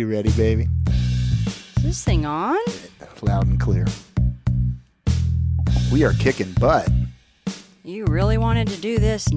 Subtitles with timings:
[0.00, 0.66] You ready, baby?
[1.76, 2.56] Is this thing on?
[3.20, 3.84] Loud and clear.
[5.92, 6.88] We are kicking butt.
[7.84, 9.28] You really wanted to do this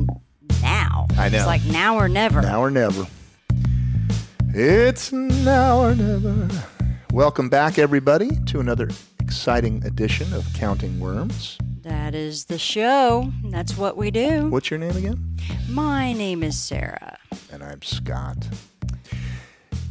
[0.62, 1.08] now.
[1.18, 1.40] I know.
[1.40, 2.42] It's like now or never.
[2.42, 3.06] Now or never.
[4.54, 6.48] It's now or never.
[7.12, 8.90] Welcome back, everybody, to another
[9.20, 11.58] exciting edition of Counting Worms.
[11.82, 13.34] That is the show.
[13.48, 14.48] That's what we do.
[14.48, 15.38] What's your name again?
[15.68, 17.18] My name is Sarah.
[17.52, 18.38] And I'm Scott.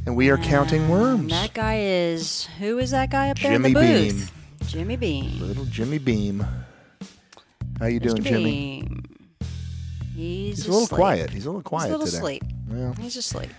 [0.04, 1.30] And we are counting worms.
[1.30, 4.12] That guy is who is that guy up there Jimmy in the Beam.
[4.16, 4.32] booth?
[4.68, 5.40] Jimmy Beam.
[5.40, 6.44] Little Jimmy Beam.
[7.78, 8.44] How you doing, Jimmy?
[8.82, 9.04] Beam.
[10.14, 10.96] He's, He's a little asleep.
[10.98, 11.30] quiet.
[11.30, 12.18] He's a little quiet He's a little today.
[12.18, 12.42] asleep.
[12.68, 13.50] Well, He's asleep.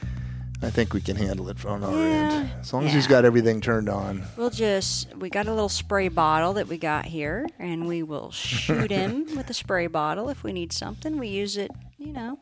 [0.61, 2.51] I think we can handle it on our Yeah, end.
[2.61, 4.23] As long as he's got everything turned on.
[4.37, 8.31] We'll just we got a little spray bottle that we got here, and we will
[8.31, 11.19] shoot him with a spray bottle if we need something.
[11.19, 12.39] We use it, you know,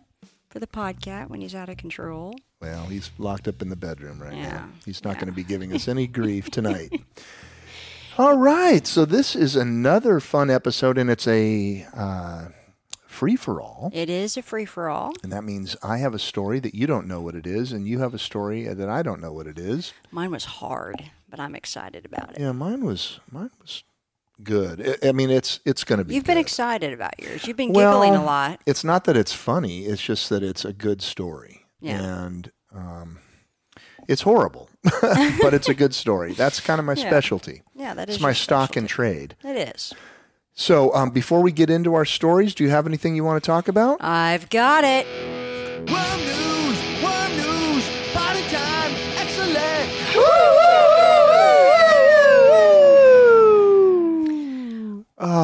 [0.50, 2.36] for the podcat when he's out of control.
[2.62, 4.70] Well, he's locked up in the bedroom right Yeah, now.
[4.86, 5.22] He's not yeah.
[5.22, 7.02] going to be giving us any grief tonight.
[8.18, 12.46] All right, so this is another fun episode, and it's a uh,
[13.08, 13.90] free for all.
[13.94, 15.14] It is a free for all.
[15.24, 17.88] And that means I have a story that you don't know what it is, and
[17.88, 19.94] you have a story that I don't know what it is.
[20.12, 22.40] Mine was hard, but I'm excited about it.
[22.42, 23.84] Yeah, mine was mine was
[24.44, 24.98] good.
[25.04, 26.14] I, I mean, it's it's going to be.
[26.14, 26.42] You've been good.
[26.42, 27.48] excited about yours.
[27.48, 28.60] You've been Well, giggling a lot.
[28.68, 31.61] It's not that it's funny; it's just that it's a good story.
[31.82, 32.26] Yeah.
[32.26, 33.20] And um,
[34.08, 34.70] it's horrible,
[35.02, 36.34] but it's a good story.
[36.34, 37.08] That's kind of my Yeah.
[37.08, 37.64] specialty.
[37.76, 39.36] Yeah, that is It's my your stock and trade.
[39.44, 39.94] It is.
[40.54, 43.48] So, um, before we get into our stories, do you have anything you want to
[43.48, 43.98] talk about?
[44.04, 45.08] I've got it.
[45.90, 50.92] Worm news, worm news, party time, excellent.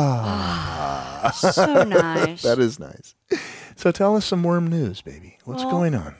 [0.09, 2.41] Ah, So nice.
[2.43, 3.15] that is nice.
[3.75, 5.37] So, tell us some worm news, baby.
[5.45, 6.15] What's Well- going on?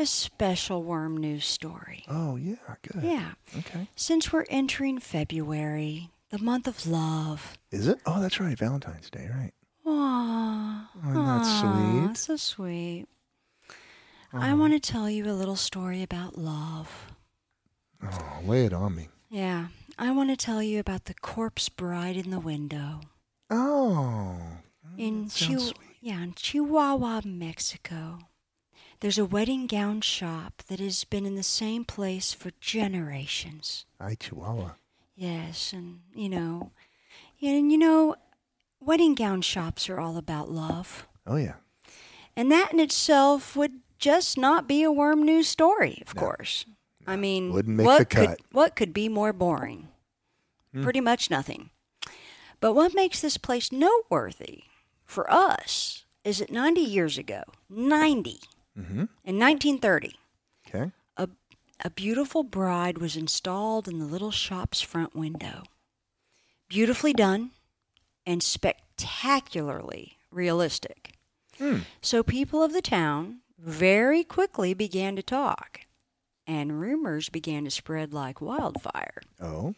[0.00, 2.04] Have a special worm news story.
[2.08, 3.02] Oh, yeah, good.
[3.02, 3.32] Yeah.
[3.58, 3.86] Okay.
[3.96, 7.58] Since we're entering February, the month of love.
[7.70, 7.98] Is it?
[8.06, 8.56] Oh, that's right.
[8.56, 9.52] Valentine's Day, right?
[9.86, 10.86] Aww.
[11.04, 12.16] Oh, that's sweet.
[12.16, 13.08] So sweet.
[14.32, 14.56] I oh.
[14.56, 17.12] want to tell you a little story about love.
[18.02, 19.08] Oh, lay it on me.
[19.28, 19.66] Yeah.
[19.98, 23.02] I want to tell you about the corpse bride in the window.
[23.50, 24.40] Oh,
[24.96, 28.20] In Chihu- yeah, in Chihuahua, Mexico.
[29.00, 33.86] There's a wedding gown shop that has been in the same place for generations.
[33.98, 34.72] I Chihuahua.
[35.16, 36.70] Yes, and you know,
[37.40, 38.16] and you know,
[38.78, 41.06] wedding gown shops are all about love.
[41.26, 41.54] Oh, yeah.
[42.36, 46.64] And that in itself would just not be a worm news story, of course.
[47.06, 48.40] I mean, Wouldn't make what the could cut.
[48.52, 49.88] what could be more boring?
[50.72, 50.82] Hmm.
[50.82, 51.70] Pretty much nothing.
[52.60, 54.64] But what makes this place noteworthy
[55.04, 58.40] for us is that 90 years ago, 90,
[58.78, 59.04] Mm-hmm.
[59.24, 60.16] in 1930,
[60.68, 60.92] Okay.
[61.16, 61.28] a,
[61.84, 65.64] a beautiful bride was installed in the little shop's front window.
[66.68, 67.50] Beautifully done
[68.24, 71.14] and spectacularly realistic.
[71.58, 71.78] Hmm.
[72.00, 75.80] So people of the town very quickly began to talk,
[76.46, 79.20] and rumors began to spread like wildfire.
[79.40, 79.74] Oh,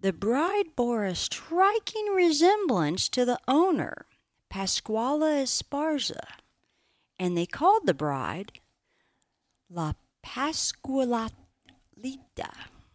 [0.00, 4.06] The bride bore a striking resemblance to the owner,
[4.50, 6.20] Pascuala Esparza,
[7.22, 8.50] and they called the bride
[9.70, 9.92] La
[10.26, 11.30] Pascualita.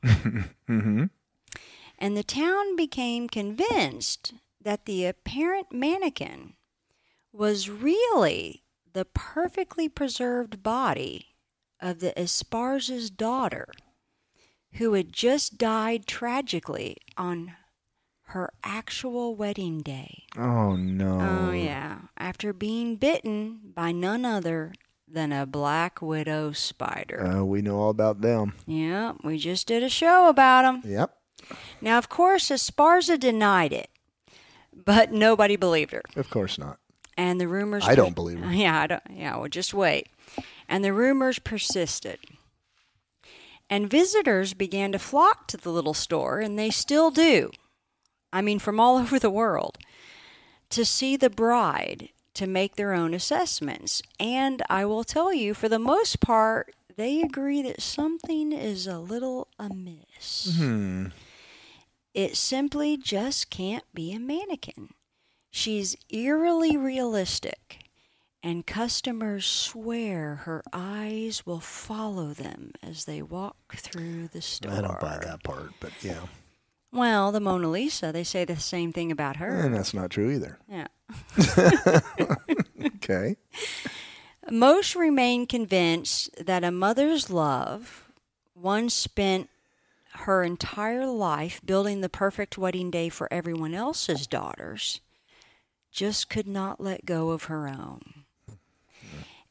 [0.03, 1.05] mm-hmm.
[1.97, 6.55] And the town became convinced that the apparent mannequin
[7.31, 11.27] was really the perfectly preserved body
[11.79, 13.69] of the Esparza's daughter,
[14.73, 17.53] who had just died tragically on
[18.31, 20.23] her actual wedding day.
[20.37, 21.47] Oh no.
[21.47, 21.99] Oh, yeah.
[22.17, 24.73] After being bitten by none other
[25.07, 27.25] than a black widow spider.
[27.25, 28.53] Uh, we know all about them.
[28.65, 30.81] yeah, we just did a show about them.
[30.91, 31.15] Yep.
[31.79, 33.89] Now, of course, Esparza denied it,
[34.73, 36.01] but nobody believed her.
[36.17, 36.79] Of course not.
[37.15, 37.85] And the rumors.
[37.87, 38.51] I don't believe her.
[38.51, 39.03] Yeah, I don't.
[39.09, 40.09] Yeah, well, just wait.
[40.67, 42.19] And the rumors persisted.
[43.69, 47.51] And visitors began to flock to the little store, and they still do.
[48.31, 49.77] I mean, from all over the world,
[50.69, 54.01] to see the bride to make their own assessments.
[54.19, 58.99] And I will tell you, for the most part, they agree that something is a
[58.99, 60.55] little amiss.
[60.57, 61.07] Hmm.
[62.13, 64.89] It simply just can't be a mannequin.
[65.51, 67.79] She's eerily realistic,
[68.43, 74.71] and customers swear her eyes will follow them as they walk through the store.
[74.71, 76.21] I don't buy that part, but yeah.
[76.91, 79.59] Well, the Mona Lisa, they say the same thing about her.
[79.59, 80.59] And that's not true either.
[80.69, 80.87] Yeah.
[82.97, 83.37] Okay.
[84.51, 88.03] Most remain convinced that a mother's love
[88.53, 89.49] one spent
[90.11, 94.99] her entire life building the perfect wedding day for everyone else's daughters,
[95.91, 98.25] just could not let go of her own.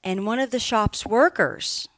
[0.05, 1.89] And one of the shop's workers,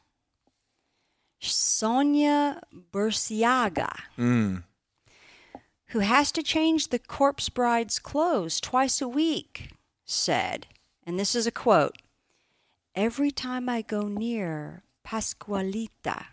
[1.39, 2.61] Sonia
[2.93, 4.63] Burciaga, Mm.
[5.89, 9.71] Who has to change the corpse bride's clothes twice a week,
[10.05, 10.67] said,
[11.05, 11.97] and this is a quote
[12.95, 16.25] Every time I go near Pascualita,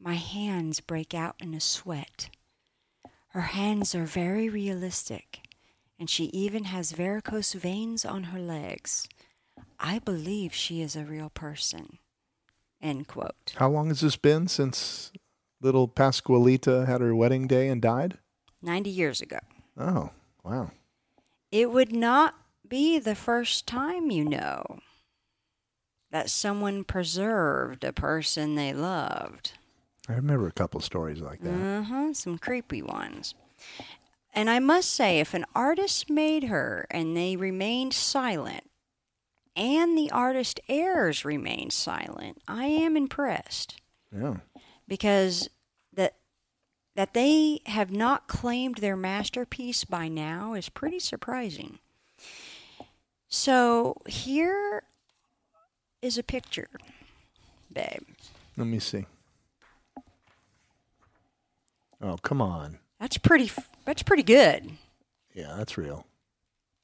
[0.00, 2.28] my hands break out in a sweat.
[3.28, 5.40] Her hands are very realistic,
[5.98, 9.08] and she even has varicose veins on her legs.
[9.80, 11.98] I believe she is a real person.
[12.80, 13.54] End quote.
[13.56, 15.12] How long has this been since
[15.60, 18.18] little Pascualita had her wedding day and died?
[18.62, 19.38] 90 years ago.
[19.78, 20.10] Oh,
[20.44, 20.70] wow.
[21.52, 22.34] It would not
[22.68, 24.80] be the first time, you know,
[26.10, 29.52] that someone preserved a person they loved.
[30.08, 31.50] I remember a couple stories like that.
[31.50, 33.34] Uh huh, some creepy ones.
[34.34, 38.64] And I must say, if an artist made her and they remained silent,
[39.56, 43.80] and the artist heirs remained silent, I am impressed
[44.14, 44.36] Yeah.
[44.86, 45.48] because
[46.96, 51.78] that they have not claimed their masterpiece by now is pretty surprising.
[53.28, 54.82] So here
[56.00, 56.68] is a picture,
[57.70, 58.02] babe.
[58.56, 59.04] Let me see.
[62.00, 62.78] Oh, come on.
[62.98, 63.50] That's pretty.
[63.84, 64.72] That's pretty good.
[65.34, 66.06] Yeah, that's real.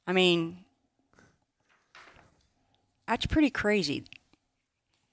[0.06, 0.58] I mean,
[3.08, 4.04] that's pretty crazy.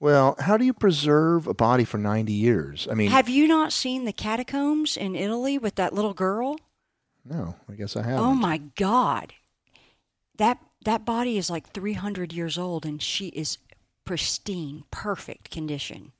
[0.00, 2.88] Well, how do you preserve a body for 90 years?
[2.90, 6.56] I mean, Have you not seen the catacombs in Italy with that little girl?
[7.24, 8.24] no, I guess I haven't.
[8.24, 9.34] Oh my God,
[10.38, 13.58] that that body is like three hundred years old, and she is
[14.06, 16.12] pristine, perfect condition.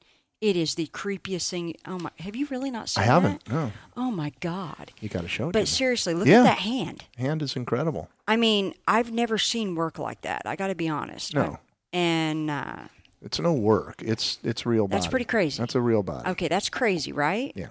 [0.43, 1.75] It is the creepiest thing.
[1.87, 2.11] Oh my!
[2.19, 3.45] Have you really not seen I haven't.
[3.47, 3.53] that?
[3.53, 3.73] No.
[3.97, 4.93] Oh my God!
[5.01, 6.41] You got to show it But seriously, look Yeah.
[6.41, 7.05] at that hand.
[7.17, 8.11] Hand is incredible.
[8.29, 10.43] I mean, I've never seen work like that.
[10.45, 11.35] I got to be honest.
[11.35, 11.59] No.
[11.95, 12.77] And uh,
[13.23, 14.03] It's no work.
[14.03, 14.97] It's it's real body.
[14.99, 15.61] That's pretty crazy.
[15.61, 16.31] That's a real body.
[16.31, 17.53] okay, that's crazy, right?
[17.55, 17.69] Yeah.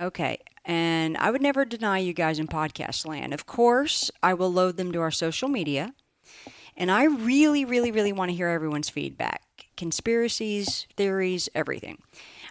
[0.00, 0.38] Okay.
[0.64, 3.32] And I would never deny you guys in podcast land.
[3.32, 5.94] Of course, I will load them to our social media.
[6.76, 9.42] And I really, really, really want to hear everyone's feedback
[9.76, 11.98] conspiracies, theories, everything.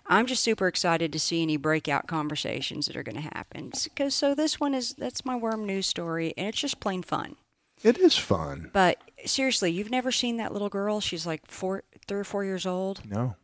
[0.07, 3.71] I'm just super excited to see any breakout conversations that are going to happen.
[3.83, 7.35] Because so this one is that's my worm news story, and it's just plain fun.
[7.83, 8.69] It is fun.
[8.73, 10.99] But seriously, you've never seen that little girl?
[10.99, 13.01] She's like four, three or four years old.
[13.09, 13.35] No.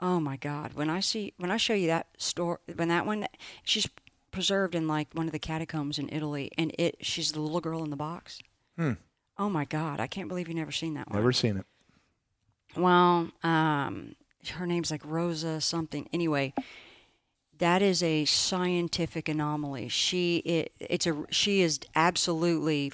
[0.00, 0.74] Oh my God!
[0.74, 3.26] When I see when I show you that store, when that one,
[3.64, 3.88] she's
[4.30, 7.82] preserved in like one of the catacombs in Italy, and it she's the little girl
[7.82, 8.40] in the box.
[8.76, 8.92] Hmm.
[9.38, 10.00] Oh my God!
[10.00, 11.18] I can't believe you've never seen that one.
[11.18, 11.66] Never seen it.
[12.76, 14.16] Well, um,
[14.50, 16.08] her name's like Rosa something.
[16.12, 16.52] Anyway,
[17.58, 19.88] that is a scientific anomaly.
[19.88, 22.92] She it, it's a she is absolutely,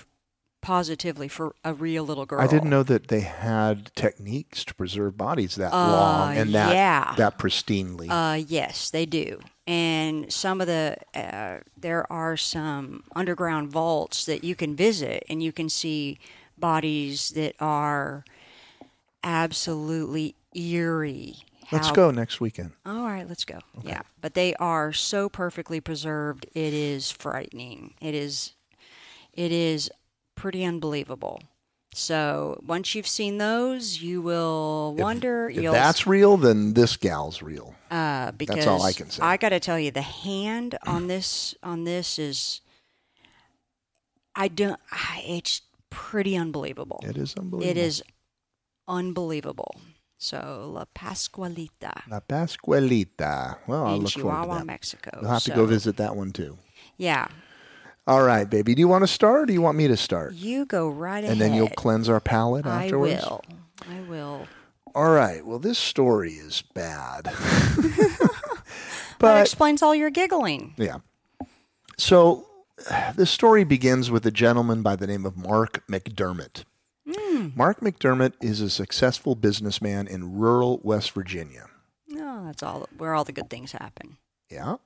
[0.62, 2.40] positively for a real little girl.
[2.40, 6.72] I didn't know that they had techniques to preserve bodies that Uh, long and that
[6.74, 7.14] yeah.
[7.16, 8.08] that pristinely.
[8.08, 9.40] Uh, yes, they do.
[9.66, 15.42] And some of the uh, there are some underground vaults that you can visit, and
[15.42, 16.18] you can see
[16.56, 18.24] bodies that are
[19.22, 21.36] absolutely eerie.
[21.70, 22.72] Let's go next weekend.
[22.84, 23.58] All right, let's go.
[23.82, 26.44] Yeah, but they are so perfectly preserved.
[26.54, 27.94] It is frightening.
[28.00, 28.52] It is,
[29.32, 29.90] it is
[30.34, 31.42] pretty unbelievable.
[31.94, 35.50] So once you've seen those, you will wonder.
[35.50, 37.74] If you'll that's real, then this gal's real.
[37.90, 39.22] uh, because all I can say.
[39.22, 42.62] I got to tell you, the hand on this on this is,
[44.34, 44.80] I don't.
[44.90, 45.60] I- It's
[45.90, 47.04] pretty unbelievable.
[47.06, 47.70] It is unbelievable.
[47.70, 48.02] It is
[48.88, 49.76] unbelievable.
[50.18, 53.58] So La Pascualita La Pascualita.
[53.66, 54.66] Well, I'll in look forward to Chihuahua, that.
[54.66, 55.18] Mexico.
[55.20, 56.56] We'll have to go visit that one too.
[56.96, 57.26] Yeah,
[58.06, 58.74] All right, baby.
[58.74, 60.34] Do you want to start or do you want me to start?
[60.34, 61.32] you go right ahead.
[61.32, 63.22] And then you'll cleanse our palate I afterwards?
[63.24, 63.44] I will.
[63.88, 64.46] I will.
[64.94, 65.44] All right.
[65.46, 67.24] Well, this story is bad.
[67.24, 68.28] that
[69.18, 70.74] but explains all your giggling.
[70.76, 70.98] Yeah.
[71.96, 72.46] So
[73.16, 76.64] the story begins with a gentleman by the name of Mark McDermott.
[77.10, 77.48] Hmm.
[77.54, 81.66] Mark McDermott is a successful businessman in rural West Virginia.
[82.08, 82.88] No, that's all.
[82.96, 84.18] Where all the good things happen.
[84.50, 84.76] Yeah.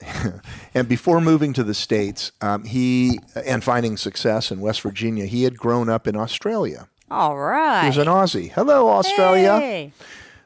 [0.74, 5.44] and before moving to the States, um, he and finding success in West Virginia, he
[5.44, 6.88] had grown up in Australia.
[7.10, 7.82] All right.
[7.82, 8.50] He was an Aussie.
[8.50, 9.58] Hello, Australia.
[9.58, 9.92] Hey.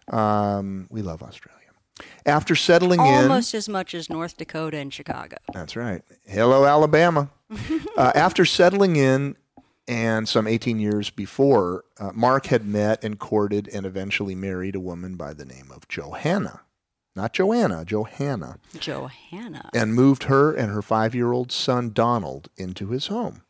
[0.09, 1.59] Um, we love Australia.
[2.25, 5.37] After settling in, Almost as much as North Dakota and Chicago.
[5.53, 6.03] That's right.
[6.27, 7.31] Hello, Alabama.
[7.97, 9.37] uh, after settling in,
[9.89, 14.81] and some 18 years before, uh, Mark had met and courted and eventually married a
[14.81, 16.61] woman by the name of Johanna.
[17.15, 19.71] Not Joanna, Johanna, Johanna.
[19.75, 23.43] and moved her and her five year old son, Donald, into his home.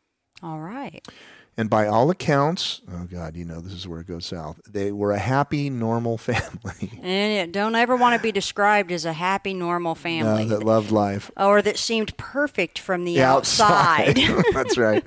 [0.43, 1.07] All right.
[1.55, 4.59] And by all accounts, oh God, you know this is where it goes south.
[4.67, 9.05] They were a happy, normal family And it, don't ever want to be described as
[9.05, 10.47] a happy, normal family.
[10.47, 11.31] that loved life.
[11.37, 14.17] or that seemed perfect from the, The outside.
[14.55, 15.05] That's right.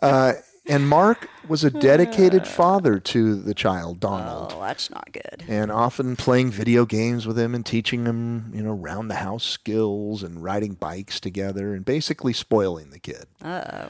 [0.00, 0.34] Uh,
[0.66, 4.52] and Mark was a dedicated father to the child, Donald.
[4.54, 5.44] oh, that's not good.
[5.48, 9.44] and often playing video games with him and teaching him, you know, round the house
[9.44, 13.26] skills and riding bikes together and basically spoiling the kid.
[13.42, 13.88] Uh oh.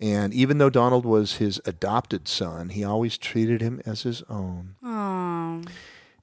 [0.00, 4.76] And even though Donald was his adopted son, he always treated him as his own.
[4.82, 5.62] Oh,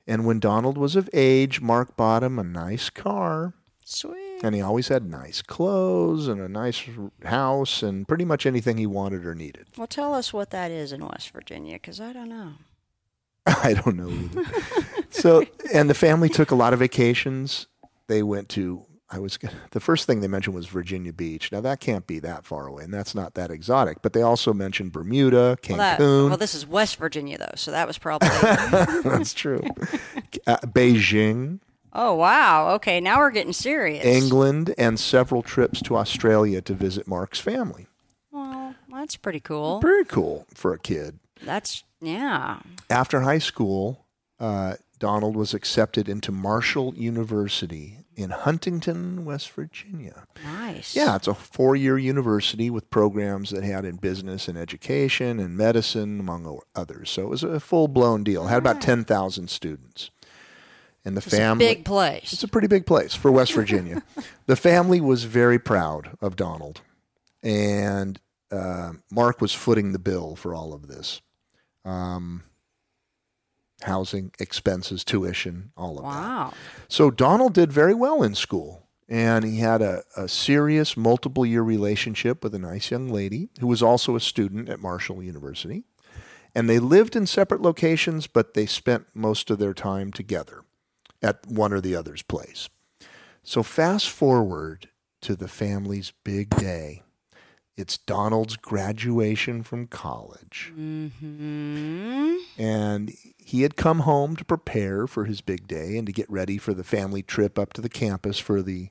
[0.07, 3.53] And when Donald was of age, Mark bought him a nice car.
[3.83, 4.24] sweet.
[4.45, 6.83] And he always had nice clothes and a nice
[7.23, 9.65] house and pretty much anything he wanted or needed.
[9.75, 12.51] Well, tell us what that is in West Virginia, because I don't know.
[13.47, 14.43] I don't know either.
[15.09, 17.65] so, and the family took a lot of vacations.
[18.07, 19.39] They went to, I was,
[19.71, 21.51] the first thing they mentioned was Virginia Beach.
[21.51, 24.03] Now, that can't be that far away, and that's not that exotic.
[24.03, 26.29] But they also mentioned Bermuda, Well, that, Cancun.
[26.29, 28.29] well, this is West Virginia, though, so that was probably.
[28.29, 29.61] that's true.
[30.45, 31.61] Uh, Beijing,
[31.95, 32.75] oh, wow.
[32.75, 34.05] Okay, now we're getting serious.
[34.05, 37.87] England, and several trips to Australia to visit Mark's family.
[38.31, 39.79] Well, that's pretty cool.
[39.79, 41.19] Very cool for a kid.
[41.41, 42.59] That's, yeah.
[42.89, 44.05] After high school,
[44.39, 50.25] uh, Donald was accepted into Marshall University in Huntington, West Virginia.
[50.43, 50.95] Nice.
[50.95, 55.57] Yeah, it's a four year university with programs that had in business and education and
[55.57, 57.09] medicine, among others.
[57.09, 58.47] So it was a full blown deal.
[58.47, 60.11] Had about 10,000 students.
[61.05, 61.65] And the It's a family.
[61.65, 62.33] big place.
[62.33, 64.01] It's a pretty big place for West Virginia.
[64.47, 66.81] the family was very proud of Donald.
[67.43, 68.19] And
[68.51, 71.21] uh, Mark was footing the bill for all of this
[71.83, 72.43] um,
[73.83, 76.09] housing, expenses, tuition, all of that.
[76.09, 76.53] wow.
[76.87, 78.81] So Donald did very well in school.
[79.07, 83.67] And he had a, a serious multiple year relationship with a nice young lady who
[83.67, 85.83] was also a student at Marshall University.
[86.55, 90.63] And they lived in separate locations, but they spent most of their time together
[91.21, 92.69] at one or the other's place.
[93.43, 94.89] So fast forward
[95.21, 97.03] to the family's big day.
[97.77, 100.71] It's Donald's graduation from college.
[100.73, 106.29] hmm And he had come home to prepare for his big day and to get
[106.29, 108.89] ready for the family trip up to the campus for the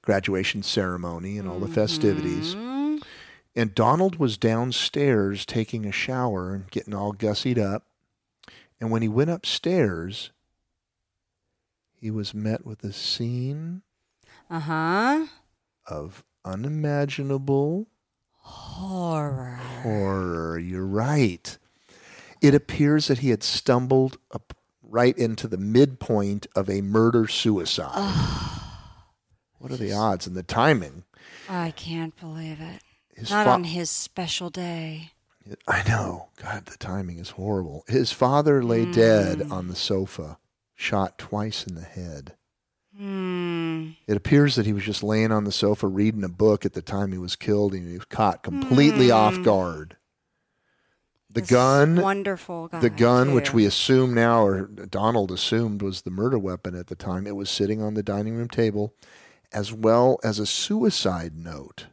[0.00, 2.54] graduation ceremony and all the festivities.
[2.54, 3.02] Mhm.
[3.54, 7.86] And Donald was downstairs taking a shower and getting all gussied up.
[8.80, 10.30] And when he went upstairs,
[12.02, 13.82] he was met with a scene
[14.50, 15.26] Uh-huh.
[15.86, 17.86] of unimaginable
[18.40, 19.60] Horror.
[19.84, 20.58] horror.
[20.58, 21.56] You're right.
[22.40, 27.94] It appears that he had stumbled up right into the midpoint of a murder suicide.
[29.58, 31.04] what are the odds and the timing?
[31.48, 32.82] I can't believe it.
[33.14, 35.12] His Not fa- on his special day.
[35.68, 36.30] I know.
[36.42, 37.84] God, the timing is horrible.
[37.86, 39.52] His father lay dead Mm.
[39.52, 40.38] on the sofa,
[40.74, 42.34] shot twice in the head.
[42.96, 43.90] Hmm.
[44.06, 46.82] It appears that he was just laying on the sofa reading a book at the
[46.82, 49.42] time he was killed and he was caught completely off Hmm.
[49.42, 49.96] guard.
[51.30, 52.80] The This gun Wonderful guy.
[52.80, 56.94] the gun, which we assume now, or Donald assumed was the murder weapon at the
[56.94, 58.92] time, it was sitting on the dining room table,
[59.50, 61.86] as well as a suicide note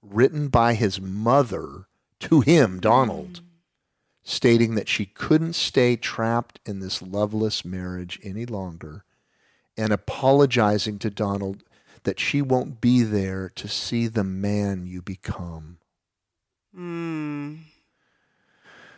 [0.00, 1.86] written by his mother
[2.20, 3.42] to him, Donald,
[4.30, 9.02] stating that she couldn't stay trapped in this loveless marriage any longer
[9.74, 11.62] and apologizing to Donald
[12.02, 15.78] that she won't be there to see the man you become.
[16.74, 17.54] Hmm.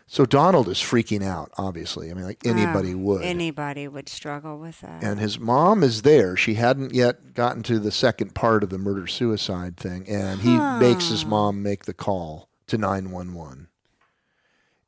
[0.08, 2.10] So Donald is freaking out, obviously.
[2.10, 3.22] I mean, like anybody Ah, would.
[3.22, 5.04] Anybody would struggle with that.
[5.04, 6.36] and his mom is there.
[6.36, 10.58] She hadn't yet gotten to the second part of the murder suicide thing, and he
[10.80, 13.68] makes his mom make the call to 911.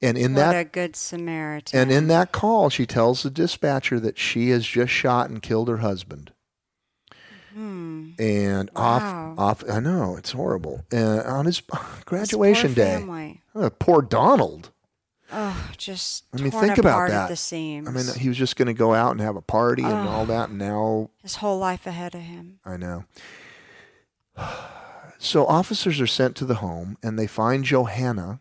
[0.03, 1.79] And in what that a good Samaritan.
[1.79, 5.69] and in that call, she tells the dispatcher that she has just shot and killed
[5.69, 6.33] her husband.
[7.55, 8.11] Hmm.
[8.19, 9.35] And Wow.
[9.39, 10.85] off off I know, it's horrible.
[10.93, 11.63] Uh, on his
[12.05, 12.95] graduation poor day.
[12.97, 13.43] Family.
[13.55, 14.71] Uh, poor Donald.
[15.35, 17.29] Oh, just I mean, think about that.
[17.29, 17.89] the seams.
[17.89, 20.11] I mean, he was just going to go out and have a party and Oh.
[20.11, 22.59] all that, and now his whole life ahead of him.
[22.65, 23.05] I know.
[25.19, 28.41] So officers are sent to the home and they find Johanna,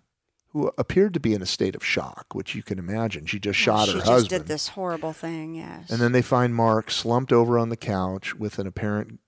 [0.53, 3.25] who appeared to be in a state of shock, which you can imagine.
[3.25, 4.25] She just shot she her just husband.
[4.25, 5.55] She just did this horrible thing.
[5.55, 5.89] Yes.
[5.89, 9.19] And then they find Mark slumped over on the couch with an apparent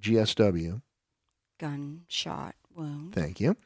[0.00, 0.82] GSW.
[1.58, 3.12] gunshot wound.
[3.14, 3.56] Thank you.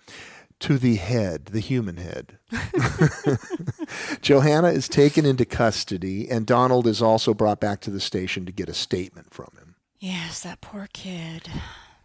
[0.60, 2.38] to the head, the human head.
[4.22, 8.52] Johanna is taken into custody, and Donald is also brought back to the station to
[8.52, 9.76] get a statement from him.
[9.98, 11.48] Yes, that poor kid.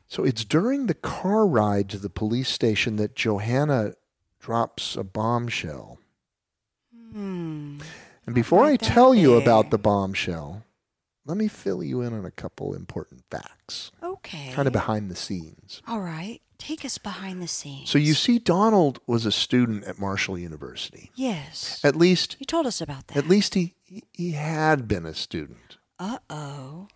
[0.07, 3.93] So it's during the car ride to the police station that Johanna
[4.49, 5.97] drops a bombshell.
[7.11, 7.79] Hmm.
[8.27, 9.41] And before I that tell you be?
[9.41, 10.63] about the bombshell,
[11.25, 14.51] let me fill you in on a couple important facts, Okay.
[14.53, 15.81] kind of behind the scenes.
[15.87, 16.41] All right.
[16.59, 17.89] Take us behind the scenes.
[17.89, 21.09] So you see, Donald was a student at Marshall University.
[21.15, 21.83] Yes.
[21.83, 23.17] At least, You told us about that.
[23.17, 25.77] at least he he- he had been a student.
[25.99, 26.87] Uh oh.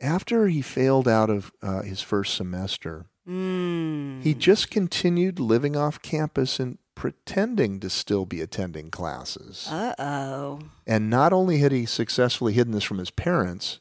[0.00, 4.20] After he failed out of uh, his first semester, Mm.
[4.22, 9.68] he just continued living off campus and pretending to still be attending classes.
[9.70, 10.58] Uh oh.
[10.86, 13.80] And not only had he successfully hidden this from his parents,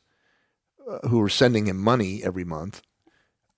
[0.88, 2.82] uh, who were sending him money every month,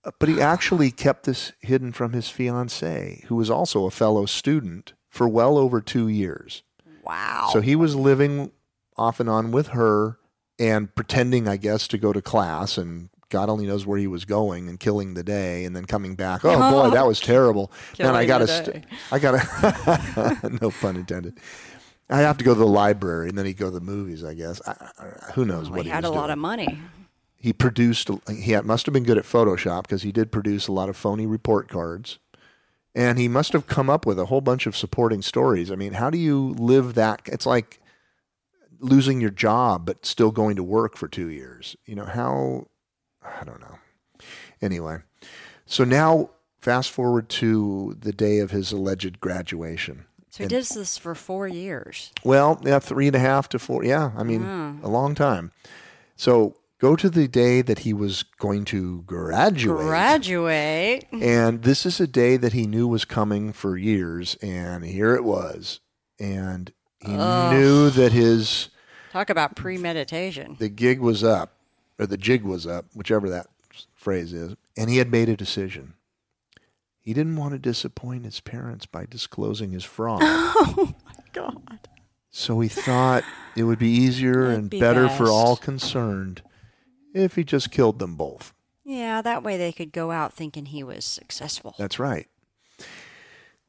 [0.05, 4.25] uh, but he actually kept this hidden from his fiancee, who was also a fellow
[4.25, 6.63] student, for well over two years.
[7.03, 7.49] Wow.
[7.53, 8.51] So he was living
[8.97, 10.17] off and on with her
[10.59, 14.25] and pretending, I guess, to go to class and God only knows where he was
[14.25, 16.45] going and killing the day and then coming back.
[16.45, 17.71] Oh boy, that was terrible.
[17.99, 21.39] Man, I gotta, st- I gotta, no pun intended.
[22.09, 24.33] I have to go to the library and then he'd go to the movies, I
[24.33, 24.61] guess.
[24.67, 26.79] I, I, who knows Well, what he he, had a was lot of money.
[27.35, 30.71] He produced, he had, must have been good at Photoshop because he did produce a
[30.71, 32.19] lot of phony report cards.
[32.95, 35.71] And he must have come up with a whole bunch of supporting stories.
[35.71, 37.21] I mean, how do you live that?
[37.25, 37.79] It's like
[38.79, 41.75] losing your job, but still going to work for two years.
[41.85, 42.67] You know, how,
[43.23, 43.77] I don't know.
[44.61, 44.97] Anyway,
[45.65, 50.05] so now fast forward to the day of his alleged graduation.
[50.29, 52.11] So he did this for four years.
[52.23, 53.83] Well, yeah, three and a half to four.
[53.83, 54.75] Yeah, I mean, Wow.
[54.81, 55.51] a long time.
[56.15, 59.85] So go to the day that he was going to graduate.
[59.85, 61.05] Graduate.
[61.11, 65.23] and this is a day that he knew was coming for years, and here it
[65.23, 65.81] was.
[66.19, 67.53] And he Ugh.
[67.53, 68.69] knew that his
[69.11, 70.55] Talk about premeditation.
[70.57, 71.57] the gig was up,
[71.99, 73.47] or the jig was up, whichever that
[73.93, 75.93] phrase is, and he had made a decision.
[76.99, 80.21] He didn't want to disappoint his parents by disclosing his fraud.
[80.75, 81.89] Oh my God.
[82.29, 83.23] So he thought
[83.55, 86.41] it would be easier That'd and be better for all concerned
[87.13, 88.53] if he just killed them both.
[88.83, 91.75] Yeah, that way they could go out thinking he was successful.
[91.77, 92.27] That's right.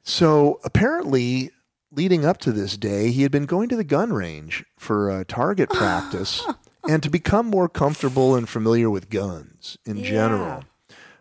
[0.02, 1.50] So apparently,
[1.90, 5.24] leading up to this day, he had been going to the gun range for uh,
[5.26, 6.46] target practice
[6.88, 10.04] and to become more comfortable and familiar with guns in Yeah.
[10.10, 10.64] general.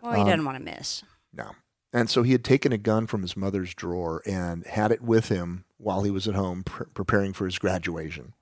[0.02, 1.04] Well, he Um, doesn't want to miss.
[1.34, 1.52] No.
[1.94, 5.30] And so he had taken a gun from his mother's drawer and had it with
[5.30, 8.34] him while he was at home pr- preparing for his graduation.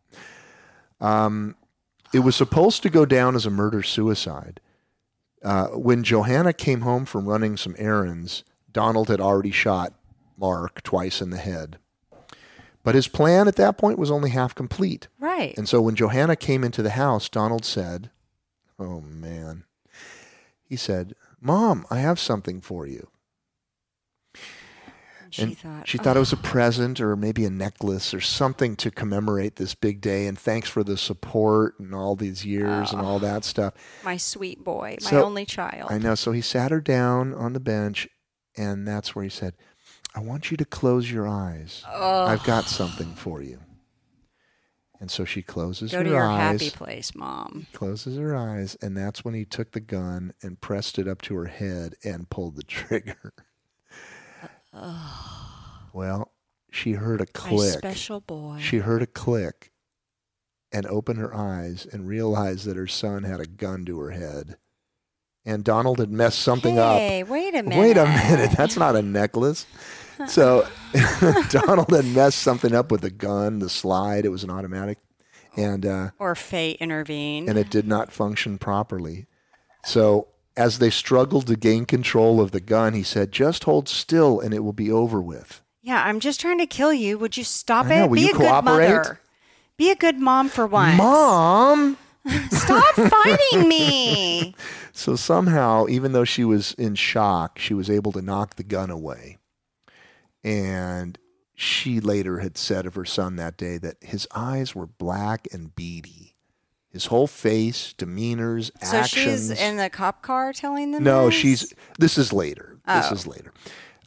[0.99, 1.55] Um,
[2.13, 4.59] it was supposed to go down as a murder suicide.
[5.43, 9.93] Uh, when Johanna came home from running some errands, Donald had already shot
[10.37, 11.77] Mark twice in the head.
[12.83, 15.07] But his plan at that point was only half complete.
[15.19, 15.55] Right.
[15.57, 18.09] And so when Johanna came into the house, Donald said,
[18.79, 19.65] Oh man.
[20.63, 23.09] He said, Mom, I have something for you.
[25.29, 25.87] she and thought.
[25.87, 29.55] she thought it was a "Oh, present or maybe a necklace or something to commemorate
[29.55, 30.27] this big day.
[30.27, 33.73] And thanks for the support and all these years and all that stuff.
[34.03, 35.91] my sweet boy, my So, only child.
[35.91, 36.15] I know.
[36.15, 38.07] So he sat her down on the bench,
[38.57, 39.53] and that's where he said,
[40.13, 41.83] I want you to close your eyes.
[41.87, 43.59] Oh, I've got something for you.
[44.99, 46.03] And so she closes her eyes.
[46.03, 46.61] go her to your eyes.
[46.61, 47.65] happy place, mom.
[47.73, 51.35] closes her eyes, and that's when he took the gun and pressed it up to
[51.35, 53.33] her head and pulled the trigger.
[54.73, 55.87] Oh.
[55.93, 56.31] Well,
[56.69, 57.73] she heard a click.
[57.73, 58.59] My special boy.
[58.61, 59.71] She heard a click
[60.71, 64.57] and opened her eyes and realized that her son had a gun to her head.
[65.45, 66.97] And Donald had messed something up.
[66.97, 67.79] hey, wait a minute.
[67.79, 69.65] Wait a minute, that's not a necklace.
[70.27, 70.67] So
[71.49, 74.23] Donald had messed something up with the gun, the slide.
[74.23, 74.99] It was an automatic,
[75.57, 77.49] and uh, or fate intervened.
[77.49, 79.25] and it did not function properly.
[79.83, 84.39] So as they struggled to gain control of the gun, he said, "Just hold still,
[84.39, 87.17] and it will be over with." yeah, I'm just trying to kill you.
[87.17, 88.09] Would you stop I know, it?
[88.11, 89.19] will Be you a good mother.
[89.77, 90.95] Be a good mom for once.
[90.99, 91.97] Mom.
[92.51, 94.55] Stop fighting me.
[94.93, 98.89] So somehow, even though she was in shock, she was able to knock the gun
[98.89, 99.37] away.
[100.43, 101.17] And
[101.55, 105.75] she later had said of her son that day that his eyes were black and
[105.75, 106.35] beady.
[106.89, 109.11] His whole face, demeanors, So actions.
[109.47, 111.35] she's in the cop car telling them no, this?
[111.35, 111.73] she's.
[111.99, 112.77] This is later.
[112.85, 113.13] This Oh.
[113.13, 113.53] is later.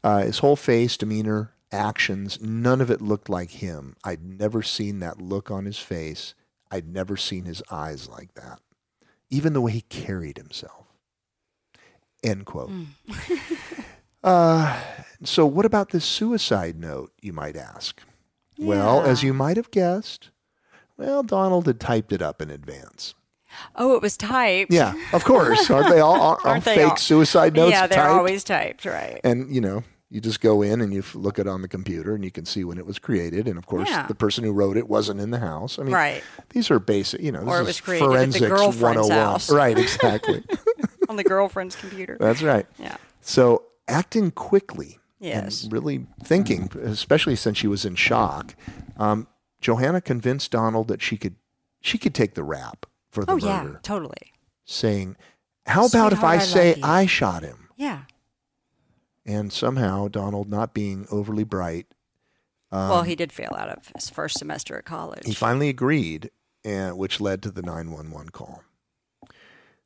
[0.02, 3.96] Uh, his whole face, demeanor, actions, none of it looked like him.
[4.04, 6.34] I'd never seen that look on his face.
[6.74, 8.58] I'd never seen his eyes like that.
[9.30, 10.86] Even the way he carried himself.
[12.24, 12.70] End quote.
[12.70, 12.84] Hmm.
[14.24, 14.80] uh,
[15.22, 18.00] So, what about this suicide note, you might ask?
[18.58, 20.30] Well, as you might have guessed,
[20.96, 23.14] well, Donald had typed it up in advance.
[23.76, 24.72] Oh, it was typed.
[24.72, 25.70] Yeah, of course.
[25.70, 28.10] Aren't they all, all, all Aren't they fake all- suicide notes yeah, they're typed?
[28.10, 29.20] always typed, right?
[29.22, 29.84] and, you know,
[30.14, 32.62] you just go in and you look it on the computer and you can see
[32.62, 33.48] when it was created.
[33.48, 34.06] And, of course, Yeah.
[34.06, 35.76] the person who wrote it wasn't in the house.
[35.76, 36.22] I mean, Right.
[36.50, 39.08] these are basic, you know, this Or it is was created at the forensics girlfriend's
[39.08, 39.18] 101.
[39.18, 39.50] house.
[39.50, 40.44] Right, exactly.
[41.08, 42.16] On the girlfriend's computer.
[42.20, 42.64] That's right.
[42.78, 42.96] Yeah.
[43.22, 45.64] So acting quickly, Yes.
[45.64, 48.54] and really thinking, especially since she was in shock,
[48.96, 49.26] um,
[49.60, 51.34] Johanna convinced Donald that she could
[51.80, 54.32] she could take the rap for the Oh, murder, yeah, totally.
[54.64, 55.16] saying,
[55.66, 58.02] "How about if I I say you." I shot him?" Yeah.
[59.26, 61.86] And somehow Donald, not being overly bright,
[62.70, 65.24] um, well, he did fail out of his first semester at college.
[65.24, 66.30] he finally agreed,
[66.64, 68.62] and which led to the nine one one call.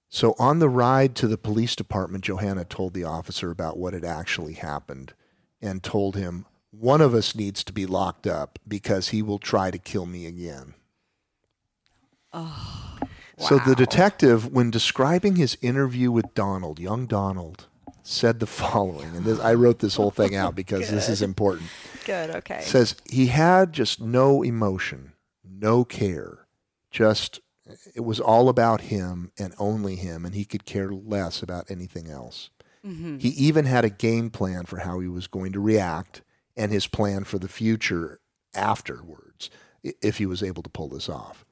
[0.09, 4.07] So on the ride to the police department, Johanna told the officer about what had
[4.07, 5.13] actually happened
[5.61, 9.71] and told him, One of us needs to be locked up because he will try
[9.71, 10.75] to kill me again.
[12.33, 12.99] Oh.
[13.37, 13.47] Wow.
[13.47, 17.68] So the detective, when describing his interview with Donald, young Donald,
[18.09, 21.69] said the following, and this, I wrote this whole thing out because this is important
[22.05, 22.61] Good, okay.
[22.63, 25.13] says he had just no emotion,
[25.45, 26.47] no care.
[26.91, 27.41] Just
[27.95, 32.09] it was all about him and only him, and he could care less about anything
[32.09, 32.49] else.
[32.85, 33.19] Mm-hmm.
[33.19, 36.23] He even had a game plan for how he was going to react
[36.57, 38.21] and his plan for the future
[38.55, 39.51] afterwards
[39.83, 41.45] if he was able to pull this off.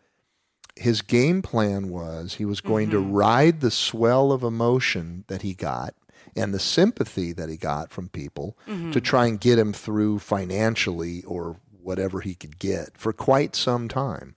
[0.74, 5.54] His game plan was he was going to ride the swell of emotion that he
[5.54, 5.94] got
[6.36, 8.56] and the sympathy that he got from people
[8.92, 13.88] to try and get him through financially or whatever he could get for quite some
[13.88, 14.34] time.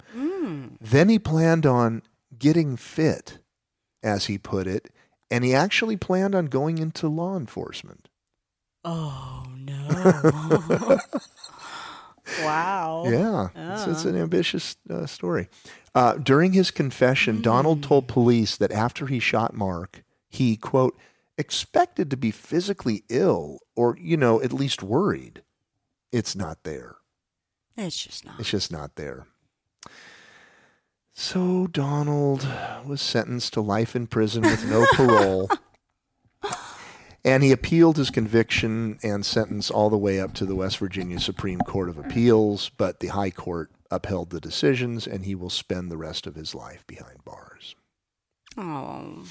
[0.81, 2.01] Then he planned on
[2.37, 3.39] getting fit,
[4.01, 4.89] as he put it,
[5.29, 8.07] and he actually planned on going into law enforcement.
[8.85, 10.97] Oh, no.
[12.43, 13.03] wow.
[13.07, 15.49] Yeah, it's, it's an ambitious uh, story.
[15.93, 20.97] Uh, during his confession, Donald told police that after he shot Mark, he, quote,
[21.39, 25.41] expected to be physically ill or, you know, at least worried.
[26.11, 26.97] It's not there.
[27.77, 28.39] It's just not.
[28.39, 29.25] It's just not there.
[31.13, 32.47] So Donald
[32.85, 35.49] was sentenced to life in prison with no parole.
[37.23, 41.19] And he appealed his conviction and sentence all the way up to the West Virginia
[41.19, 45.89] Supreme Court of Appeals, but the High Court upheld the decisions and he will spend
[45.89, 47.75] the rest of his life behind bars.
[48.57, 49.23] Oh,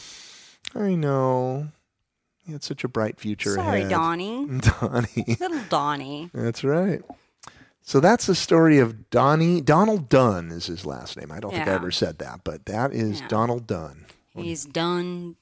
[0.74, 1.68] I know.
[2.48, 3.90] He had such a bright future sorry, ahead.
[3.90, 4.46] Donnie.
[4.80, 5.36] Donnie.
[5.38, 6.30] Little Donnie.
[6.32, 7.02] That's right.
[7.82, 9.60] So that's the story of Donnie.
[9.60, 11.30] Donald Dunn is his last name.
[11.30, 11.74] I don't think I Yeah.
[11.74, 13.28] ever said that, but that is Yeah.
[13.28, 14.06] Donald Dunn.
[14.34, 15.36] He's done,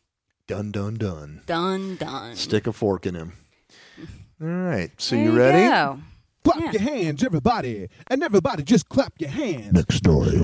[0.48, 1.42] Dun, dun, dun.
[1.46, 2.34] done, done.
[2.34, 3.34] Stick a fork in him.
[4.42, 4.90] All right.
[4.98, 5.68] So There you ready?
[5.68, 6.00] go.
[6.42, 6.72] Clap Yeah.
[6.72, 7.88] your hands, everybody.
[8.08, 9.72] And everybody just clap your hands.
[9.72, 10.36] Next story.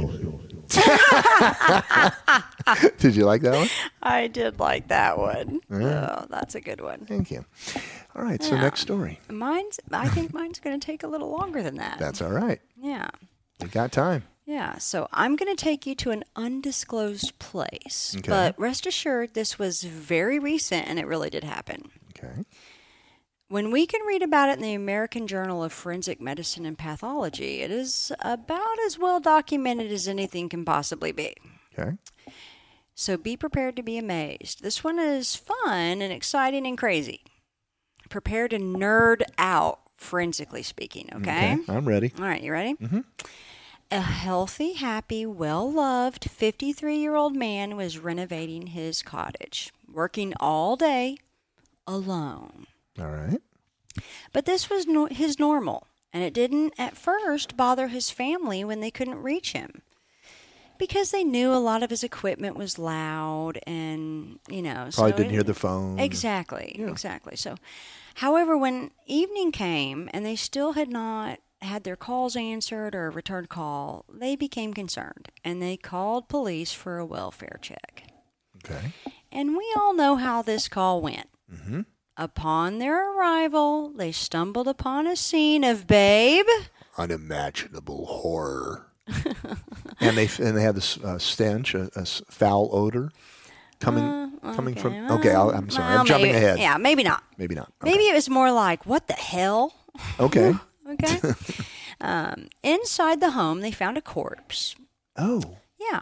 [2.98, 3.68] Did you like that one?
[4.02, 5.60] I did like that one.
[5.70, 6.22] Yeah.
[6.22, 7.06] Oh, that's a good one.
[7.06, 7.44] Thank you.
[8.14, 8.42] All right.
[8.42, 9.20] So next story.
[9.28, 9.80] Mine's.
[9.90, 11.98] I think mine's going to take a little longer than that.
[11.98, 12.60] That's all right.
[12.80, 13.08] yeah.
[13.60, 14.24] We got time.
[14.44, 18.12] Yeah, so I'm going to take you to an undisclosed place.
[18.18, 18.28] Okay.
[18.28, 21.92] But rest assured, this was very recent and it really did happen.
[22.10, 22.44] Okay.
[23.52, 27.60] When we can read about it in the American Journal of Forensic Medicine and Pathology,
[27.60, 31.34] it is about as well documented as anything can possibly be.
[31.78, 31.98] Okay.
[32.94, 34.62] So be prepared to be amazed.
[34.62, 37.24] This one is fun and exciting and crazy.
[38.08, 41.58] Prepare to nerd out, forensically speaking, okay?
[41.68, 42.10] I'm ready.
[42.18, 42.72] All right, you ready?
[42.76, 43.00] Mm-hmm.
[43.90, 50.74] A healthy, happy, well loved 53 year old man was renovating his cottage, working all
[50.74, 51.18] day
[51.86, 52.66] alone.
[52.98, 53.40] All right.
[54.32, 58.80] But this was no- his normal, and it didn't at first bother his family when
[58.80, 59.82] they couldn't reach him.
[60.78, 64.88] Because they knew a lot of his equipment was loud and, you know.
[64.92, 65.98] Probably so didn't it- hear the phone.
[65.98, 66.88] Exactly, Yeah.
[66.88, 67.36] exactly.
[67.36, 67.54] So,
[68.16, 73.10] however, when evening came and they still had not had their calls answered or a
[73.10, 78.02] returned call, they became concerned and they called police for a welfare check.
[78.64, 78.92] Okay.
[79.30, 81.28] And we all know how this call went.
[81.52, 81.82] Mm-hmm.
[82.16, 86.46] Upon their arrival, they stumbled upon a scene of Babe.
[86.98, 88.86] Unimaginable horror.
[90.00, 91.88] and they and they had this uh, stench, a
[92.30, 93.10] foul odor
[93.80, 95.10] coming coming from.
[95.10, 95.88] Okay, I'll, I'm sorry.
[95.88, 96.58] well, I'm jumping maybe- ahead.
[96.58, 97.24] Yeah, maybe not.
[97.38, 97.72] Maybe not.
[97.82, 97.90] Okay.
[97.92, 99.74] Maybe it was more like, what the hell?
[100.20, 100.54] Okay.
[100.92, 101.20] Okay.
[102.02, 104.74] um, inside the home, they found a corpse.
[105.16, 105.56] Oh.
[105.80, 106.00] Yeah.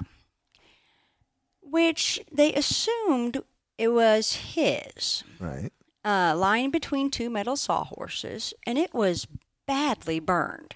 [1.62, 3.42] Which they assumed
[3.78, 5.22] it was his.
[5.38, 5.70] Right.
[6.04, 9.26] Uh, lying between two metal sawhorses, and it was
[9.66, 10.74] badly burned.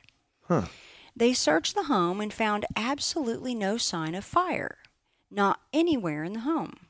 [0.48, 0.66] Huh.
[1.16, 4.78] They searched the home and found absolutely no sign of fire,
[5.30, 6.86] not anywhere in the home.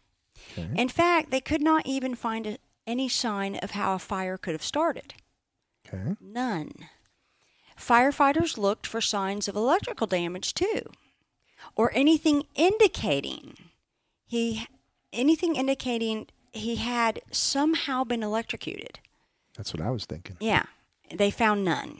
[0.53, 0.69] Okay.
[0.75, 4.53] In fact, they could not even find a, any sign of how a fire could
[4.53, 5.15] have started.
[5.87, 6.17] Okay.
[6.21, 6.73] None.
[7.79, 10.83] Firefighters looked for signs of electrical damage too,
[11.77, 13.57] or anything indicating
[14.27, 14.67] he
[15.13, 19.01] anything indicating he had somehow been electrocuted.
[19.57, 20.37] That's what I was thinking.
[20.41, 20.65] Yeah,
[21.13, 21.99] they found none.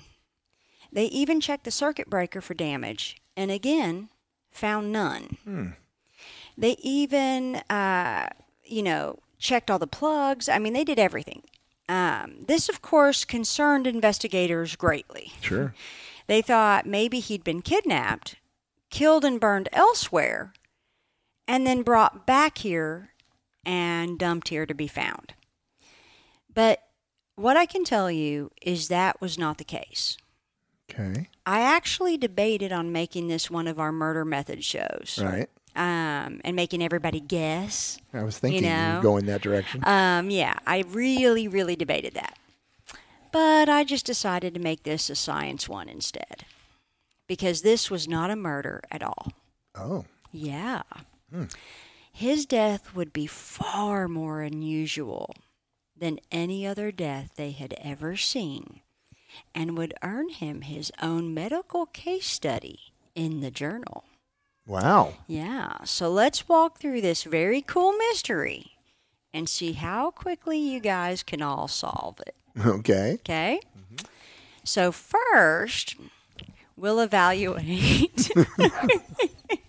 [0.93, 4.09] They even checked the circuit breaker for damage, and again,
[4.51, 5.37] found none.
[5.45, 5.67] Hmm.
[6.57, 8.31] They even, uh,
[8.65, 10.49] you know, checked all the plugs.
[10.49, 11.43] I mean, they did everything.
[11.89, 15.33] Um, this, of course, concerned investigators greatly.
[15.41, 15.75] Sure.
[16.27, 18.37] They thought maybe he'd been kidnapped,
[18.89, 20.55] killed and burned elsewhere,
[21.47, 23.11] and then brought back here
[23.67, 25.35] and dumped here to be found.
[26.53, 26.81] But
[27.37, 30.17] what I can tell you is that was not the case.
[30.91, 31.29] Okay.
[31.47, 35.49] I actually debated on making this one of our murder method shows Right.
[35.75, 37.99] um, and making everybody guess.
[38.13, 39.83] I was thinking you, know, would go in that direction.
[39.85, 42.39] Um, yeah, I really, really debated that.
[43.33, 46.45] But I just decided to make this a science one instead.
[47.27, 49.33] Because this was not a murder at all.
[49.75, 50.05] oh.
[50.31, 50.83] Yeah.
[52.17, 55.35] His death would be far more unusual
[55.97, 58.83] than any other death they had ever seen
[59.53, 62.79] and would earn him his own medical case study
[63.17, 64.05] in the journal.
[64.65, 65.15] Wow.
[65.27, 68.77] Yeah, so let's walk through this very cool mystery
[69.33, 72.37] and see how quickly you guys can all solve it.
[72.65, 73.15] Okay.
[73.15, 73.59] Okay?
[74.63, 75.97] So, first,
[76.77, 78.31] we'll evaluate.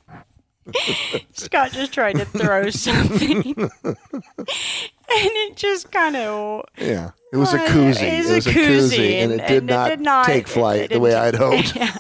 [1.34, 3.54] Scott just tried to throw something.
[3.84, 3.98] and
[5.08, 6.66] it just kind of.
[6.78, 7.12] Yeah.
[7.32, 8.02] It was a Well, koozie.
[8.02, 9.90] it is It was a a koozie, koozie, and, and- it did, and it not
[9.90, 11.76] did not- take flight the way I'd hoped.
[11.76, 11.96] Yeah.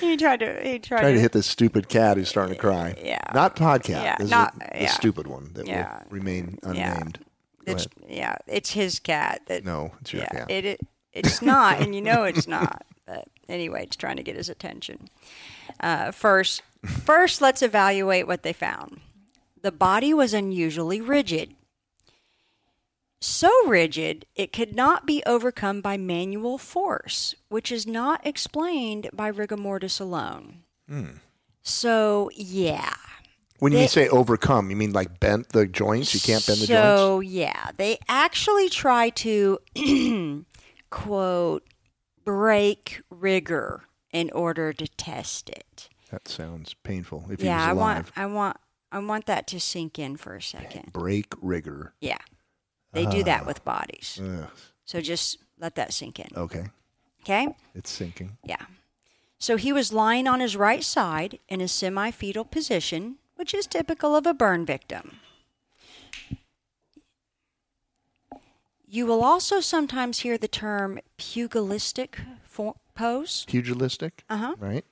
[0.00, 0.60] he tried to.
[0.62, 2.94] He tried, Trying to hit this stupid cat who's starting to cry.
[3.02, 3.18] Yeah.
[3.34, 3.88] Not podcat.
[3.88, 4.90] Yeah, This is not- the yeah.
[4.90, 5.98] stupid one that Yeah.
[6.04, 7.18] will remain unnamed.
[7.66, 9.42] Go It's yeah, it's his cat.
[9.46, 10.50] That No, it's your yeah, cat.
[10.50, 10.80] it, it
[11.12, 12.86] it's not, and you know it's not.
[13.06, 15.08] But anyway, it's trying to get his attention.
[15.80, 19.00] Uh, first, first, let's evaluate what they found.
[19.62, 21.54] The body was unusually rigid.
[23.20, 29.28] So rigid, it could not be overcome by manual force, which is not explained by
[29.28, 30.62] rigor mortis alone.
[30.88, 31.18] Hmm.
[31.62, 32.94] So, yeah.
[33.58, 36.14] when they- you say overcome, you mean like bent the joints?
[36.14, 36.70] You can't bend the joints?
[37.00, 39.58] So yeah, they actually try to
[40.90, 41.68] quote
[42.24, 45.89] break rigor in order to test it.
[46.10, 47.26] That sounds painful.
[47.30, 48.12] If yeah, I he was want alive.
[48.16, 48.56] I want
[48.92, 50.92] I want that to sink in for a second.
[50.92, 51.94] Break rigor.
[52.00, 52.18] Yeah.
[52.92, 53.24] They do Ah.
[53.24, 54.18] that with bodies.
[54.22, 54.50] Ugh.
[54.84, 56.26] So just let that sink in.
[56.36, 56.64] Okay.
[57.22, 57.54] Okay?
[57.74, 58.36] It's sinking.
[58.44, 58.66] Yeah.
[59.38, 63.66] So he was lying on his right side in a semi fetal position, which is
[63.66, 65.20] typical of a burn victim.
[68.86, 72.18] You will also sometimes hear the term pugilistic
[72.94, 73.44] pose.
[73.48, 74.54] Pugilistic, Uh huh.
[74.58, 74.84] right?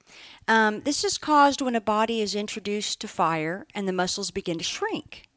[0.47, 4.59] Um, this is caused when a body is introduced to fire and the muscles begin
[4.59, 5.29] to shrink.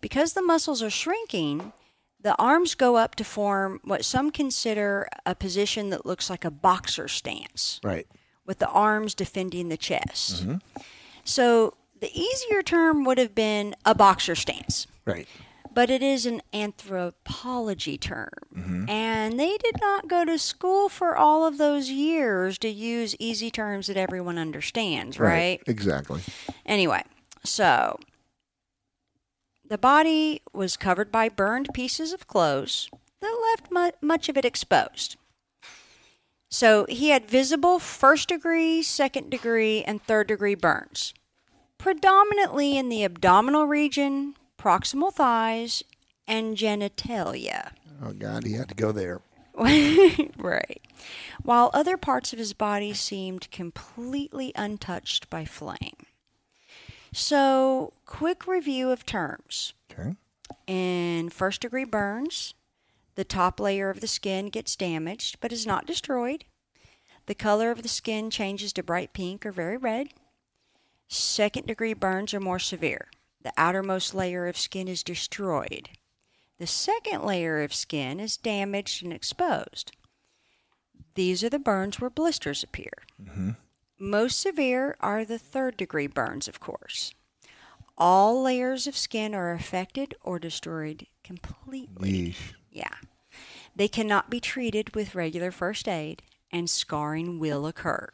[0.00, 1.72] Because the muscles are shrinking,
[2.20, 6.50] the arms go up to form what some consider a position that looks like a
[6.50, 8.06] boxer stance Right.
[8.44, 10.44] with the arms defending the chest.
[11.24, 15.26] So the easier term would have been a boxer stance, Right.
[15.76, 18.30] But it is an anthropology term.
[18.56, 18.88] Mm-hmm.
[18.88, 23.50] And they did not go to school for all of those years to use easy
[23.50, 25.60] terms that everyone understands, right?
[25.66, 26.22] Exactly.
[26.64, 27.02] Anyway,
[27.44, 27.98] so
[29.68, 32.88] the body was covered by burned pieces of clothes
[33.20, 35.18] that left mu- much of it exposed.
[36.50, 41.12] So he had visible first degree, second degree, and third degree burns,
[41.76, 44.36] predominantly in the abdominal region,
[44.66, 45.84] proximal thighs,
[46.26, 47.70] and genitalia.
[48.02, 49.20] Oh God, he had to go there.
[49.56, 50.82] right.
[51.44, 56.06] While other parts of his body seemed completely untouched by flame.
[57.12, 59.72] So, quick review of terms.
[59.92, 60.16] Okay.
[60.66, 62.54] In first degree burns,
[63.14, 66.44] the top layer of the skin gets damaged but is not destroyed.
[67.26, 70.08] The color of the skin changes to bright pink or very red.
[71.06, 73.06] Second degree burns are more severe.
[73.46, 75.90] The outermost layer of skin is destroyed.
[76.58, 79.92] The second layer of skin is damaged and exposed.
[81.14, 82.90] These are the burns where blisters appear.
[83.22, 83.50] Mm-hmm.
[84.00, 87.14] Most severe are the third degree burns, of course.
[87.96, 91.88] all layers of skin are affected or destroyed completely.
[92.00, 92.54] Yeesh.
[92.70, 92.94] Yeah.
[93.74, 98.08] They cannot be treated with regular first aid, and scarring will occur.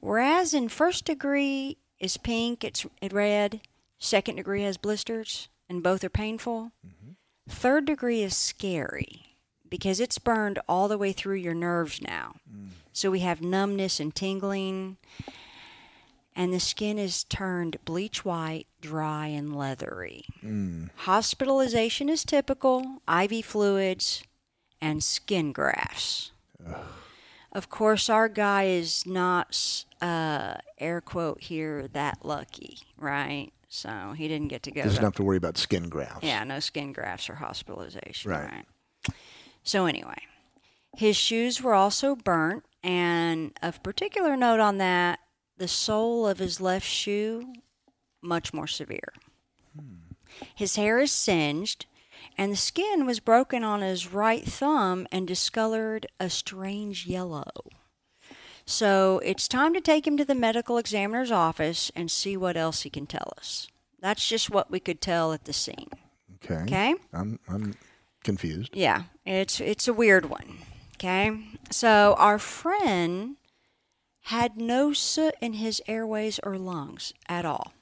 [0.00, 3.60] Whereas in first degree is pink, it's red,
[4.00, 6.72] second degree has blisters, and both are painful.
[6.84, 7.12] Mm-hmm.
[7.48, 9.36] Third degree is scary
[9.68, 12.34] because it's burned all the way through your nerves now.
[12.52, 12.70] Mm.
[12.92, 14.96] So we have numbness and tingling,
[16.34, 20.24] and the skin is turned bleach white, dry, and leathery.
[20.42, 20.90] Mm.
[20.96, 24.24] Hospitalization is typical, IV fluids,
[24.80, 26.32] and skin grafts.
[27.52, 33.50] Of course, our guy is not, uh, air quote here, that lucky, right?
[33.72, 34.82] So he didn't get to go.
[34.82, 36.24] Doesn't have to worry about skin grafts.
[36.24, 38.30] yeah, no skin grafts or hospitalization.
[38.30, 38.50] Right.
[38.50, 39.14] Right.
[39.62, 40.18] So, anyway,
[40.96, 42.64] his shoes were also burnt.
[42.82, 45.20] And of particular note on that,
[45.56, 47.52] the sole of his left shoe,
[48.20, 49.12] much more severe.
[49.76, 50.14] Hmm.
[50.54, 51.86] His hair is singed,
[52.36, 57.50] and the skin was broken on his right thumb and discolored a strange yellow.
[58.70, 62.82] So it's time to take him to the medical examiner's office and see what else
[62.82, 63.66] he can tell us.
[63.98, 65.88] That's just what we could tell at the scene.
[66.36, 66.62] Okay.
[66.62, 66.94] Okay?
[67.12, 67.74] I'm I'm
[68.22, 68.70] confused.
[68.72, 70.58] Yeah, it's it's a weird one.
[70.94, 71.36] Okay?
[71.72, 73.36] So our friend
[74.26, 77.72] had no soot in his airways or lungs at all.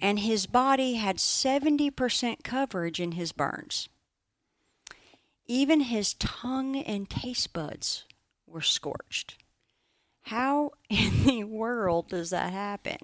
[0.00, 3.88] And his body had 70% coverage in his burns.
[5.46, 8.04] Even his tongue and taste buds
[8.46, 9.41] were scorched.
[10.22, 12.98] How in the world does that happen?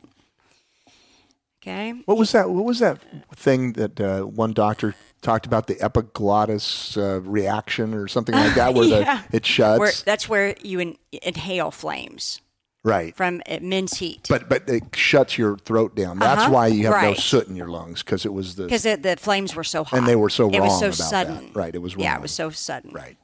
[1.61, 2.03] Okay?
[2.07, 2.51] What was that?
[2.51, 2.99] What was that
[3.35, 8.75] thing that uh, one doctor talked about the epiglottis uh, reaction or something like that,
[8.75, 9.23] where Yeah.
[9.31, 9.79] the it shuts?
[9.81, 12.41] Where, that's where you in, inhale flames
[12.85, 13.15] right.
[13.17, 14.27] from immense heat.
[14.29, 16.21] But but it shuts your throat down.
[16.21, 16.53] That's Uh-huh.
[16.53, 19.55] why you have no soot in your lungs because it was the because the, flames
[19.57, 21.57] were so hot And they were so it was so about sudden that.
[21.57, 23.17] Right, it was yeah it was so sudden right.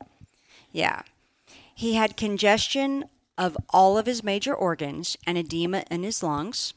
[0.73, 1.03] yeah
[1.75, 3.05] he had congestion
[3.37, 6.75] of all of his major organs and edema in his lungs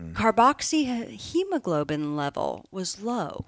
[0.00, 0.12] Mm.
[0.14, 3.46] carboxyhemoglobin level was low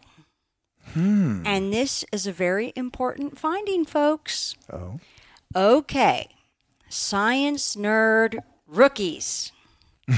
[0.94, 1.42] Hmm.
[1.46, 4.98] and this is a very important finding folks Oh.
[5.54, 6.26] okay
[6.88, 9.52] science nerd rookies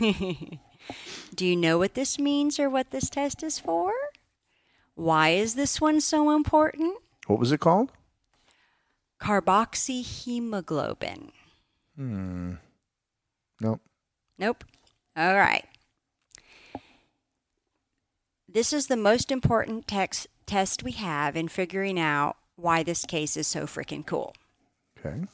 [1.34, 3.92] Do you know what this means or what this test is for?
[4.94, 6.98] Why is this one so important?
[7.26, 7.90] What was it called?
[9.24, 11.30] Carboxyhemoglobin.
[11.96, 12.52] Hmm.
[13.58, 13.80] Nope.
[14.38, 14.64] Nope.
[15.16, 15.64] All right.
[18.46, 23.38] This is the most important text, test we have in figuring out why this case
[23.38, 24.34] is so freaking cool.
[24.98, 25.24] Okay.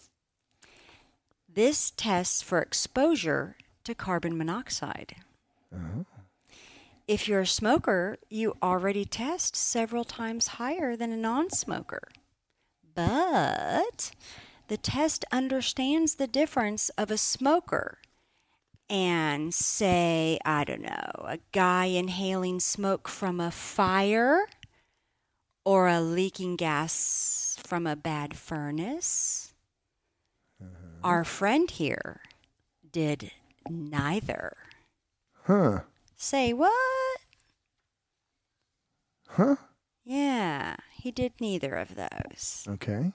[1.52, 5.16] This tests for exposure to carbon monoxide.
[5.74, 6.04] Uh-huh.
[7.08, 12.02] If you're a smoker, you already test several times higher than a non smoker.
[13.08, 14.12] But
[14.68, 17.98] the test understands the difference of a smoker
[18.88, 24.46] and, say, I don't know, a guy inhaling smoke from a fire
[25.64, 29.54] or a leaking gas from a bad furnace.
[30.60, 30.98] Uh-huh.
[31.04, 32.20] Our friend here
[32.90, 33.30] did
[33.68, 34.56] neither.
[35.44, 35.80] Huh.
[36.16, 37.20] Say what?
[39.28, 39.56] Huh.
[40.04, 42.66] Yeah, he did neither of those.
[42.68, 43.12] Okay.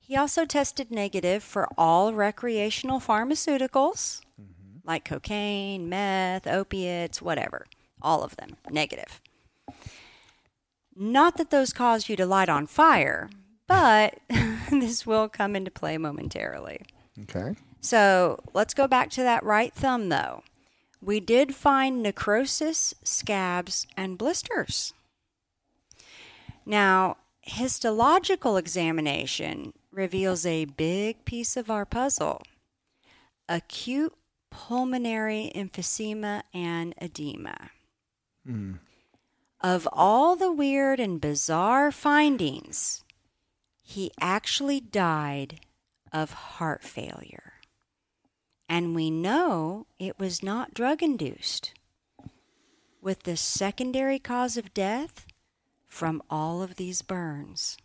[0.00, 4.78] He also tested negative for all recreational pharmaceuticals mm-hmm.
[4.84, 7.66] like cocaine, meth, opiates, whatever.
[8.00, 9.20] All of them negative.
[10.96, 13.28] Not that those cause you to light on fire,
[13.66, 14.18] but
[14.70, 16.80] this will come into play momentarily.
[17.22, 17.54] Okay.
[17.80, 20.42] So let's go back to that right thumb, though.
[21.00, 24.94] We did find necrosis, scabs, and blisters.
[26.68, 32.42] Now, histological examination reveals a big piece of our puzzle
[33.48, 34.12] acute
[34.50, 37.70] pulmonary emphysema and edema.
[38.44, 38.74] Hmm.
[39.62, 43.02] Of all the weird and bizarre findings,
[43.82, 45.60] he actually died
[46.12, 47.54] of heart failure.
[48.68, 51.72] And we know it was not drug induced,
[53.00, 55.24] with the secondary cause of death
[55.88, 57.76] from all of these burns.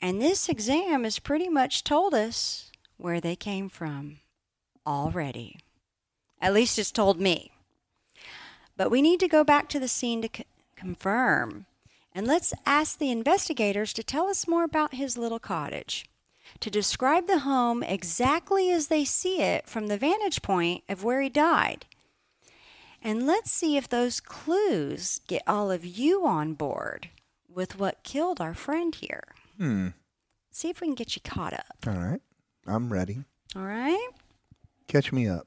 [0.00, 4.18] And this exam has pretty much told us where they came from
[4.86, 5.58] already.
[6.40, 7.52] At least it's told me.
[8.76, 10.44] But we need to go back to the scene to c-
[10.76, 11.66] confirm.
[12.14, 16.06] And let's ask the investigators to tell us more about his little cottage,
[16.60, 21.20] to describe the home exactly as they see it from the vantage point of where
[21.20, 21.86] he died.
[23.04, 27.10] And let's see if those clues get all of you on board
[27.46, 29.24] with what killed our friend here.
[29.58, 29.88] Hmm.
[30.50, 31.76] See if we can get you caught up.
[31.86, 32.22] All right.
[32.66, 33.18] I'm ready.
[33.54, 34.08] All right?
[34.88, 35.46] Catch me up.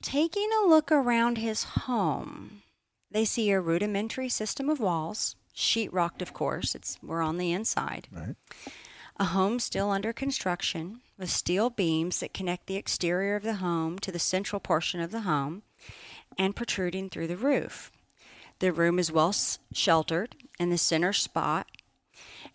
[0.00, 2.62] Taking a look around his home,
[3.10, 6.76] they see a rudimentary system of walls, sheetrocked, of course.
[6.76, 8.06] It's we're on the inside.
[8.12, 8.36] Right.
[9.16, 13.98] A home still under construction with steel beams that connect the exterior of the home
[14.00, 15.62] to the central portion of the home
[16.38, 17.90] and protruding through the roof.
[18.58, 19.34] The room is well
[19.72, 21.66] sheltered in the center spot,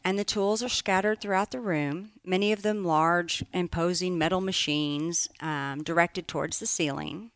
[0.03, 5.27] and the tools are scattered throughout the room, many of them large, imposing metal machines
[5.41, 7.32] um, directed towards the ceiling.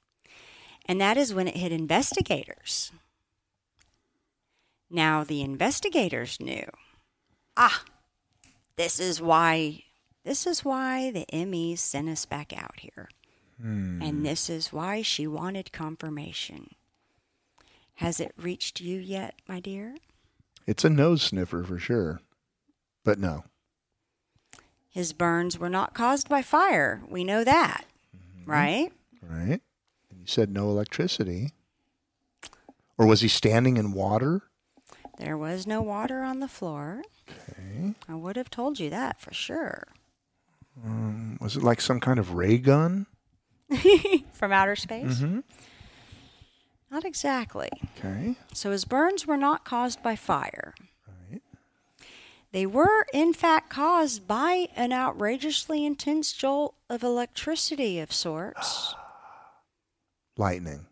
[0.86, 2.92] And that is when it hit investigators.
[4.90, 6.70] Now, the investigators knew.
[7.58, 7.84] Ah,
[8.76, 9.84] this is why
[10.24, 13.10] this is why the MEs sent us back out here.
[13.62, 16.76] And this is why she wanted confirmation.
[17.96, 19.96] Has it reached you yet, my dear?
[20.66, 22.20] It's a nose sniffer for sure.
[23.04, 23.46] But no.
[24.90, 27.02] His burns were not caused by fire.
[27.08, 27.86] We know that,
[28.46, 28.92] right?
[29.22, 29.62] Right.
[30.10, 31.52] And you said no electricity.
[32.98, 34.44] Or was he standing in water?
[35.18, 37.04] There was no water on the floor.
[37.30, 37.94] Okay.
[38.08, 39.88] I would have told you that for sure.
[40.86, 43.08] Um, was it like some kind of ray gun?
[44.34, 45.20] From outer space?
[45.20, 45.40] Mm-hmm.
[46.92, 47.70] Not exactly.
[47.98, 48.36] Okay.
[48.54, 50.76] So his burns were not caused by fire.
[51.32, 51.42] Right.
[52.52, 58.94] They were, in fact, caused by an outrageously intense jolt of electricity of sorts.
[60.38, 60.86] Lightning.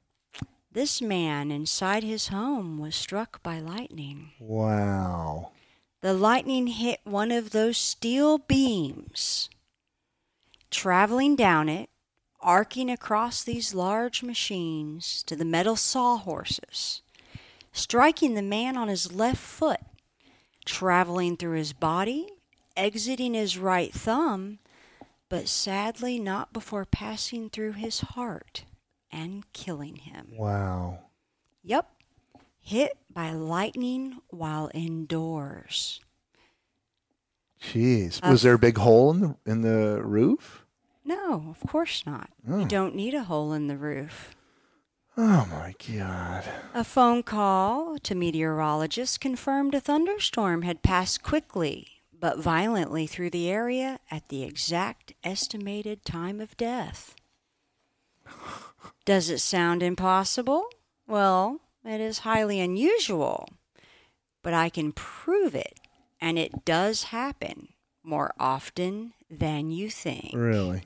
[0.71, 4.31] This man inside his home was struck by lightning.
[4.39, 5.51] Wow.
[6.01, 9.51] The lightning hit one of those steel beams,
[10.71, 11.90] traveling down it,
[12.41, 17.01] arcing across these large machines to the metal sawhorses,
[17.71, 19.79] striking the man on his left foot,
[20.65, 22.27] traveling through his body,
[22.75, 24.59] exiting his right thumb,
[25.29, 28.65] but sadly not before passing through his heart
[29.11, 30.33] and killing him.
[30.33, 30.99] Wow.
[31.63, 31.89] Yep.
[32.59, 35.99] Hit by lightning while indoors.
[37.61, 38.19] Jeez.
[38.23, 40.60] Uh, Was there a big hole in the in the roof?
[41.11, 42.29] No, of course not.
[42.49, 42.59] Oh.
[42.59, 42.69] You mm.
[42.69, 44.35] don't need a hole in the roof.
[45.17, 46.45] Oh my god.
[46.73, 53.49] A phone call to meteorologists confirmed a thunderstorm had passed quickly but violently through the
[53.49, 57.15] area at the exact estimated time of death.
[59.05, 60.69] Does it sound impossible?
[61.07, 63.49] Well, it is highly unusual,
[64.43, 65.79] but I can prove it,
[66.21, 67.69] and it does happen
[68.03, 70.31] more often than you think.
[70.33, 70.83] Really?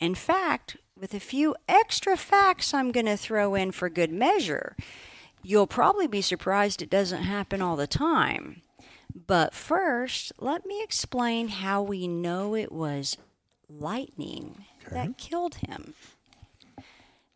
[0.00, 4.76] In fact, with a few extra facts I'm going to throw in for good measure,
[5.42, 8.62] you'll probably be surprised it doesn't happen all the time.
[9.26, 13.16] But first, let me explain how we know it was
[13.68, 15.94] lightning that killed him.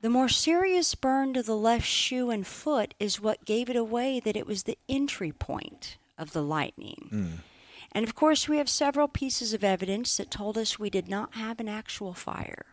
[0.01, 4.21] The more serious burn to the left shoe and foot is what gave it away
[4.21, 7.07] that it was the entry point of the lightning.
[7.11, 7.52] Hmm.
[7.93, 11.35] And of course, we have several pieces of evidence that told us we did not
[11.35, 12.67] have an actual fire.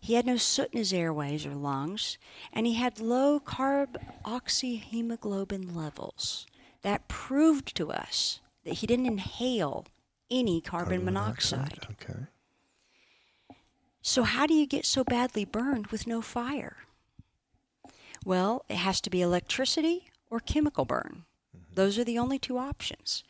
[0.00, 2.18] He had no soot in his airways or lungs,
[2.52, 6.46] and he had low carb oxyhemoglobin levels.
[6.82, 9.86] That proved to us that he didn't inhale
[10.30, 11.86] any carbon, monoxide.
[11.92, 12.26] Okay.
[14.02, 16.76] So, how do you get so badly burned with no fire?
[18.24, 21.24] Well, it has to be electricity or chemical burn.
[21.56, 21.74] Mm-hmm.
[21.74, 23.24] Those are the only two options.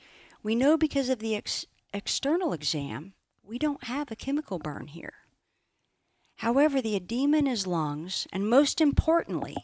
[0.46, 5.14] We know because of the ex- external exam, we don't have a chemical burn here.
[6.36, 9.56] However, the edema in his lungs, and most importantly,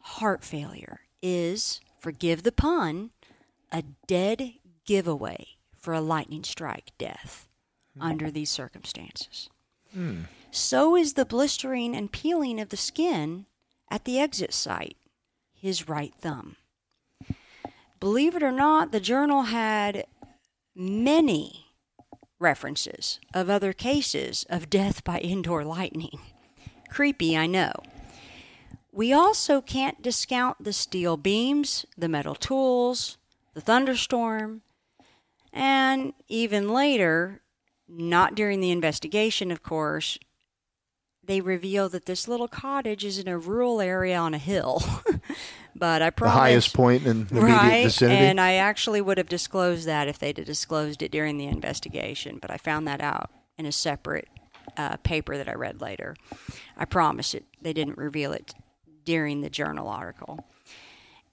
[0.00, 3.12] heart failure, is, forgive the pun,
[3.72, 4.52] a dead
[4.84, 5.46] giveaway
[5.78, 7.48] for a lightning strike death
[7.94, 8.02] hmm.
[8.02, 9.48] under these circumstances.
[9.94, 10.24] Hmm.
[10.50, 13.46] So is the blistering and peeling of the skin
[13.90, 14.98] at the exit site,
[15.54, 16.56] his right thumb.
[18.02, 20.06] Believe it or not, the journal had
[20.74, 21.66] many
[22.40, 26.18] references of other cases of death by indoor lightning.
[26.88, 27.70] Creepy, I know.
[28.90, 33.18] We also can't discount the steel beams, the metal tools,
[33.54, 34.62] the thunderstorm,
[35.52, 37.40] and even later,
[37.86, 40.18] not during the investigation, of course,
[41.24, 44.82] they reveal that this little cottage is in a rural area on a hill.
[45.76, 48.26] but I The highest point in the right, immediate vicinity.
[48.26, 52.38] and I actually would have disclosed that if they'd have disclosed it during the investigation,
[52.40, 54.28] but I found that out in a separate
[54.76, 56.16] uh, paper that I read later.
[56.76, 58.54] I promise it; they didn't reveal it
[59.04, 60.46] during the journal article.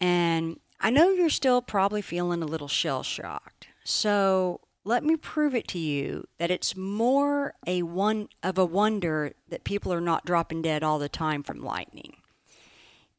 [0.02, 3.68] And I know you're still probably feeling a little shell shocked.
[3.84, 9.34] So let me prove it to you that it's more a one of a wonder
[9.48, 12.16] that people are not dropping dead all the time from lightning.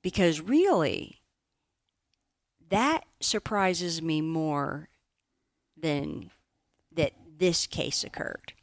[0.03, 1.21] Because really,
[2.71, 4.89] that surprises me more
[5.77, 6.31] than
[6.93, 8.55] that this case occurred.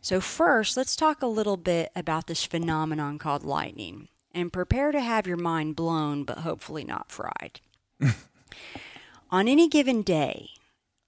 [0.00, 5.00] So, first, let's talk a little bit about this phenomenon called lightning and prepare to
[5.00, 7.60] have your mind blown, but hopefully not fried.
[9.30, 10.50] On any given day,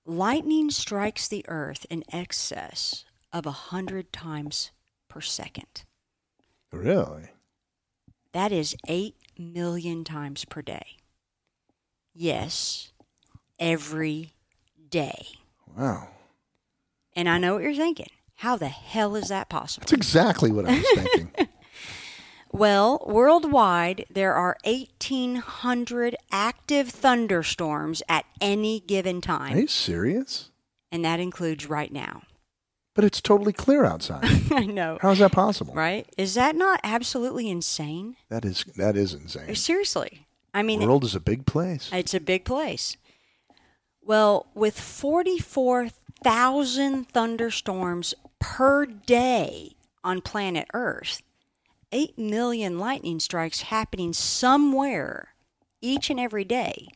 [0.07, 4.71] lightning strikes the earth in excess of a hundred times
[5.09, 5.85] per second.
[6.73, 7.29] Really?
[8.33, 10.97] That is 8 million times per day.
[12.13, 12.93] Yes,
[13.59, 14.35] every
[14.91, 15.27] day.
[15.77, 16.09] Wow.
[17.15, 18.09] And I know what you're thinking.
[18.37, 19.83] How the hell is that possible?
[19.83, 21.49] That's exactly what I was thinking.
[22.55, 29.57] Well, worldwide, there are 1,800 active thunderstorms at any given time.
[29.57, 30.51] Are you serious?
[30.93, 32.23] and that includes right now.
[32.95, 34.25] But it's totally clear outside.
[34.53, 35.75] I know, How is that possible?
[35.75, 36.07] right?
[36.17, 38.15] Is that not absolutely insane?
[38.29, 39.51] That is that is insane.
[39.51, 40.29] Uh, seriously.
[40.55, 41.91] I mean, The world is a big place.
[41.93, 42.97] It's a big place.
[44.01, 49.73] Well, with 44,000 thunderstorms per day
[50.05, 51.21] on planet Earth,
[51.95, 55.29] 8 million lightning strikes happening somewhere
[55.81, 56.89] each and every day.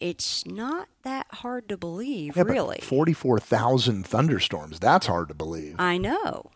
[0.00, 2.80] It's not that hard to believe, Yeah, really.
[2.82, 4.80] Forty-four thousand thunderstorms.
[4.80, 5.76] That's hard to believe.
[5.78, 6.50] I know.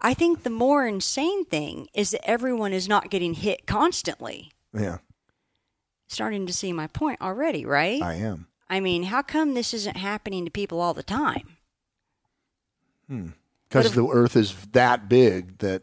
[0.00, 4.52] I think the more insane thing is that everyone is not getting hit constantly.
[4.72, 4.98] yeah,
[6.06, 8.00] Starting to see my point already, right?
[8.02, 8.46] I am.
[8.70, 11.56] I mean, how come this isn't happening to people all the time?
[13.08, 13.28] Hmm.
[13.68, 15.82] Because the Earth is that big that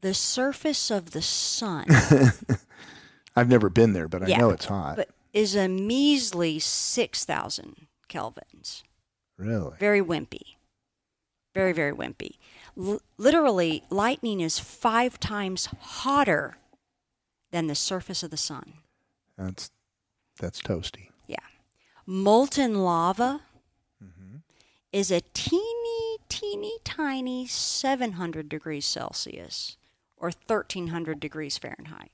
[0.01, 1.85] The surface of the sun
[3.35, 4.95] I've never been there, but I Yeah, know it's hot.
[4.95, 8.83] but is a measly 6,000 kelvins.
[9.37, 9.75] really?
[9.79, 10.55] Very wimpy.
[11.53, 12.37] Very, very wimpy.
[12.77, 16.57] L- literally, lightning is five times hotter
[17.51, 18.73] than the surface of the sun.
[19.37, 19.71] That's
[20.39, 21.09] that's toasty.
[21.27, 21.37] Yeah.
[22.05, 23.41] Molten lava
[24.03, 24.37] mm-hmm.
[24.93, 29.77] is a teeny, teeny, tiny 700 degrees Celsius
[30.15, 32.11] or 1300 degrees Fahrenheit.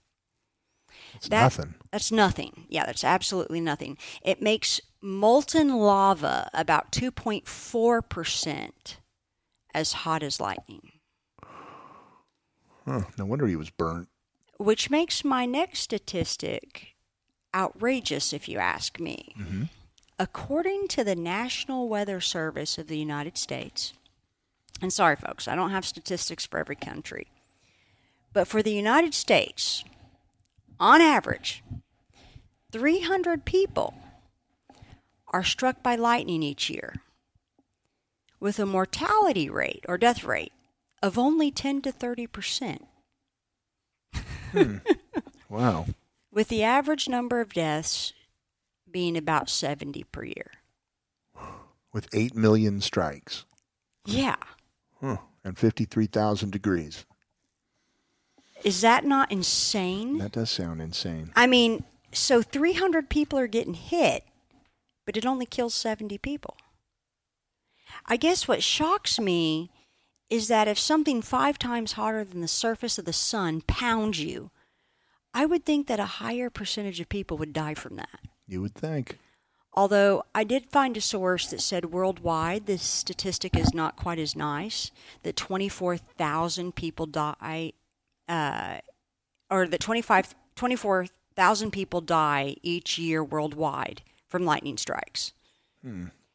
[1.16, 1.76] It's That- nothing.
[1.92, 2.66] That's nothing.
[2.70, 3.98] Yeah, that's absolutely nothing.
[4.22, 8.98] It makes molten lava about 2.4%
[9.74, 10.92] as hot as lightning,
[12.86, 13.04] Huh.
[13.18, 14.10] No wonder he was burnt.
[14.58, 16.96] which makes my next statistic
[17.54, 19.34] outrageous, if you ask me.
[19.38, 19.64] Mm-hmm.
[20.20, 23.94] According to the National Weather Service of the United States,
[24.82, 27.28] and sorry, folks, I don't have statistics for every country,
[28.34, 29.84] but for the United States,
[30.80, 31.64] on average,
[32.72, 33.94] 300 people
[35.28, 36.96] are struck by lightning each year,
[38.40, 40.54] with a mortality rate or death rate
[41.02, 42.86] of only 10 to 30 percent.
[44.52, 44.78] Hmm.
[45.48, 45.86] Wow.
[46.32, 48.14] with the average number of deaths
[48.92, 50.52] being about 70 per year.
[51.94, 53.46] With eight million strikes.
[54.06, 54.36] Yeah.
[55.00, 55.18] Huh.
[55.44, 57.06] And 53,000 degrees.
[58.64, 60.18] Is that not insane?
[60.18, 61.32] That does sound insane.
[61.36, 64.24] I mean, so 300 people are getting hit,
[65.06, 66.58] but it only kills 70 people.
[68.06, 69.70] I guess what shocks me
[70.30, 74.52] is that if something five times hotter than the surface of the sun pounds you,
[75.34, 78.20] I would think that a higher percentage of people would die from that.
[78.48, 79.20] You would think.
[79.74, 84.36] Although I did find a source that said worldwide this statistic is not quite as
[84.36, 84.92] nice,
[85.24, 87.74] that 24,000 people die,
[88.28, 88.80] uh,
[89.50, 95.34] or that 25 24,000 people die each year worldwide from lightning strikes.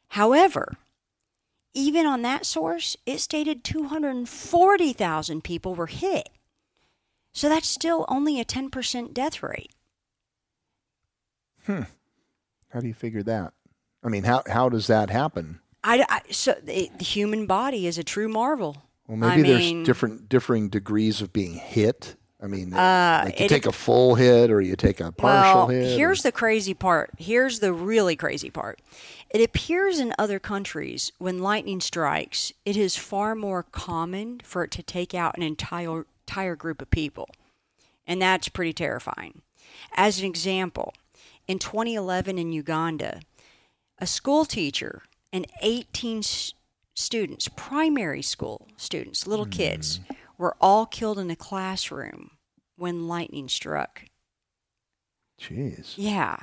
[0.09, 0.77] However,
[1.73, 6.29] even on that source, it stated 240,000 people were hit.
[7.33, 9.71] So that's still only a 10% death rate.
[11.65, 11.83] Hmm.
[12.69, 13.53] How do you figure that?
[14.03, 15.59] I mean, how how does that happen?
[15.83, 18.83] I, I- so the, the human body is a true marvel.
[19.11, 22.15] Well, maybe I mean- there's different differing degrees of being hit.
[22.41, 25.67] I mean, Uh, like you take a full hit or you take a partial well,
[25.67, 25.83] hit.
[25.93, 27.11] or- here's the crazy part.
[27.19, 28.81] Here's the really crazy part.
[29.29, 34.71] It appears in other countries when lightning strikes, it is far more common for it
[34.71, 37.27] to take out an entire entire group of people.
[38.07, 39.41] And that's pretty terrifying.
[39.93, 40.93] As an example,
[41.49, 43.19] in 2011 in Uganda,
[43.99, 45.01] a school teacher
[45.33, 46.53] and 18 s-
[47.01, 49.99] students, primary school students, little kids,
[50.37, 52.31] were all killed in a classroom
[52.77, 54.03] when lightning struck.
[55.39, 56.37] Jeez, Yeah.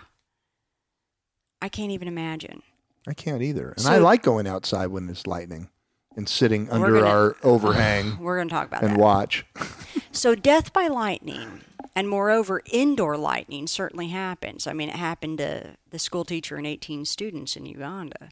[1.60, 2.62] I can't even imagine.
[3.06, 3.70] I can't either.
[3.70, 5.70] And So- I like going outside when it's lightning
[6.16, 8.98] and sitting under gonna- our overhang We're going to talk about and that.
[9.00, 9.44] watch.
[10.10, 11.60] So, death by lightning,
[11.94, 14.66] and moreover, indoor lightning certainly happens.
[14.66, 18.30] I mean, it happened to the school teacher and 18 students in Uganda.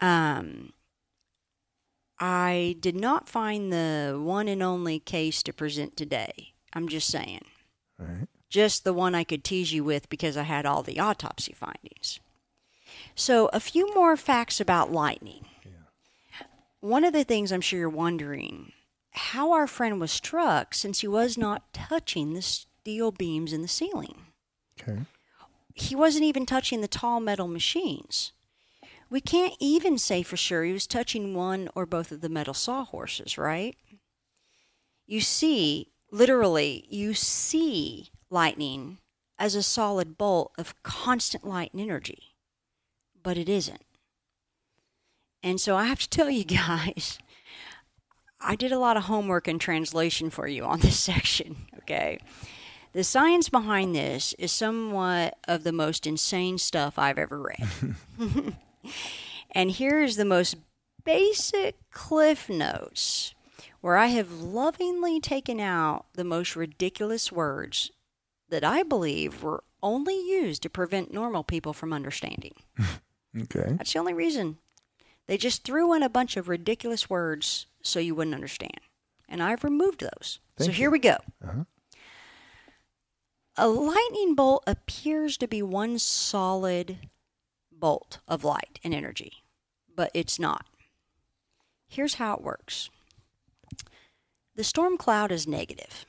[0.00, 0.72] Um,
[2.20, 6.52] I did not find the one and only case to present today.
[6.72, 7.44] I'm just saying.
[7.98, 8.28] Right.
[8.48, 12.18] just the one I could tease you with because I had all the autopsy findings.
[13.14, 15.44] So, a few more facts about lightning.
[16.80, 18.72] One of the things I'm sure you're wondering
[19.12, 23.68] how our friend was struck since he was not touching the steel beams in the
[23.68, 24.14] ceiling.
[24.80, 25.00] Okay.
[25.74, 28.32] He wasn't even touching the tall metal machines.
[29.10, 32.54] We can't even say for sure he was touching one or both of the metal
[32.54, 33.76] sawhorses, right?
[35.04, 38.98] You see, literally, you see lightning
[39.36, 42.36] as a solid bolt of constant light and energy,
[43.20, 43.82] but it isn't.
[45.42, 47.18] And so I have to tell you guys,
[48.40, 52.20] I did a lot of homework and translation for you on this section, okay?
[52.92, 58.56] The science behind this is somewhat of the most insane stuff I've ever read.
[59.50, 60.56] and here is the most
[61.04, 63.34] basic cliff notes
[63.80, 67.90] where I have lovingly taken out the most ridiculous words
[68.48, 72.54] that I believe were only used to prevent normal people from understanding.
[73.42, 73.74] Okay.
[73.78, 74.58] That's the only reason.
[75.26, 78.80] They just threw in a bunch of ridiculous words so you wouldn't understand.
[79.28, 80.40] And I've removed those.
[80.58, 81.16] so Thank here we go.
[81.40, 81.64] Uh-huh.
[83.56, 87.09] A lightning bolt appears to be one solid
[87.80, 89.42] bolt of light and energy,
[89.94, 90.66] but it's not.
[91.88, 92.90] Here's how it works
[94.54, 96.04] the storm cloud is negative.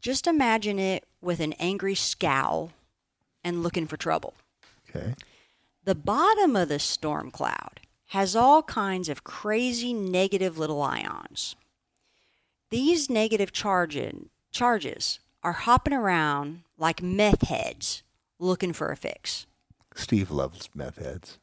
[0.00, 2.72] Just imagine it with an angry scowl
[3.42, 4.34] and looking for trouble.
[4.88, 5.14] Okay.
[5.84, 11.56] The bottom of the storm cloud has all kinds of crazy negative little ions.
[12.70, 14.14] These negative charge-
[14.50, 18.02] charges are hopping around like meth heads
[18.38, 19.46] looking for a fix.
[19.94, 21.38] Steve loves meth heads.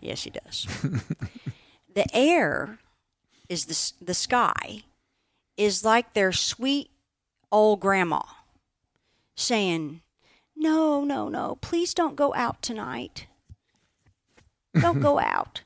[0.00, 0.66] Yes, he does.
[1.94, 2.78] the air
[3.48, 4.84] is the, the sky
[5.56, 6.90] is like their sweet
[7.52, 8.22] old grandma
[9.36, 10.00] saying,
[10.56, 13.26] No, no, no, please don't go out tonight.
[14.80, 15.62] Don't go out.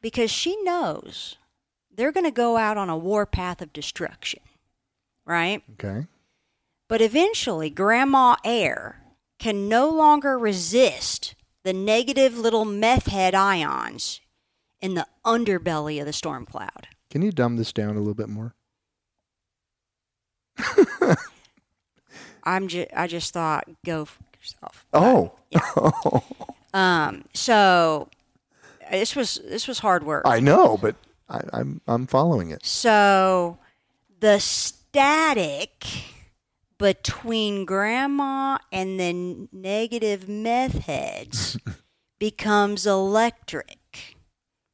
[0.00, 1.36] Because she knows
[1.94, 4.40] they're going to go out on a warpath of destruction,
[5.24, 5.62] right?
[5.72, 6.06] Okay.
[6.86, 9.00] But eventually, Grandma Air
[9.38, 11.34] can no longer resist
[11.64, 14.20] the negative little meth head ions
[14.80, 16.88] in the underbelly of the storm cloud.
[17.10, 18.54] Can you dumb this down a little bit more?
[22.44, 24.86] I'm just, I just thought, go for yourself.
[24.92, 25.32] Oh.
[26.74, 28.08] Um, so
[28.90, 30.24] this was this was hard work.
[30.26, 30.96] I know, but
[31.28, 32.64] I, I'm I'm following it.
[32.64, 33.58] So
[34.20, 35.86] the static
[36.78, 41.58] between grandma and the negative meth heads
[42.18, 44.16] becomes electric.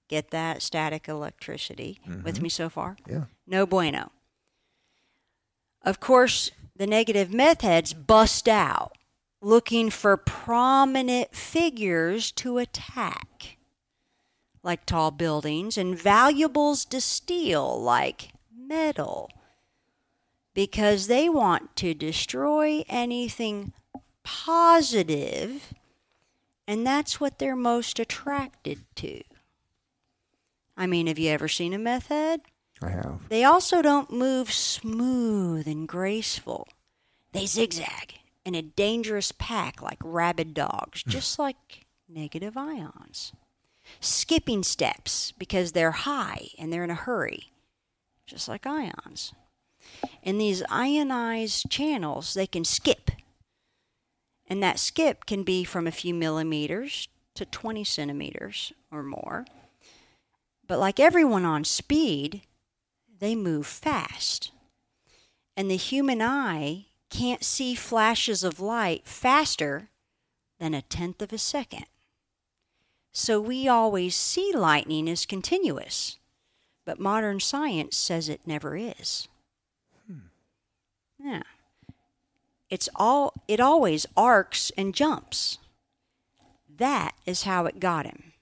[0.09, 2.43] Get that static electricity with mm-hmm.
[2.43, 2.97] me so far?
[3.09, 3.25] Yeah.
[3.47, 4.13] No bueno.
[5.83, 8.93] Of course, the negative meth heads bust out
[9.45, 13.59] looking for prominent figures to attack,
[14.63, 19.31] like tall buildings, and valuables to steal, like metal,
[20.55, 23.73] because they want to destroy anything
[24.23, 25.75] positive,
[26.67, 29.23] and that's what they're most attracted to.
[30.77, 32.41] I mean, have you ever seen a meth head?
[32.83, 33.29] I have.
[33.29, 36.69] They also don't move smooth and graceful.
[37.33, 41.11] They zigzag in a dangerous pack like rabid dogs, hmm.
[41.11, 43.33] just like negative ions.
[44.01, 47.53] skipping steps because they're high and they're in a hurry,
[48.27, 49.35] just like ions.
[50.23, 53.11] In these ionized channels, they can skip.
[54.47, 59.47] And that skip can be from a few millimeters to 20 centimeters or more.
[60.67, 62.43] But like everyone on speed,
[63.19, 64.51] they move fast.
[65.57, 69.89] And the human eye can't see flashes of light faster
[70.59, 71.87] than a tenth of a second.
[73.13, 76.19] So we always see lightning as continuous,
[76.85, 79.29] but modern science says it never is.
[81.25, 81.43] Yeah.
[82.69, 85.59] It's all it always arcs and jumps.
[86.77, 88.33] That is how it got him.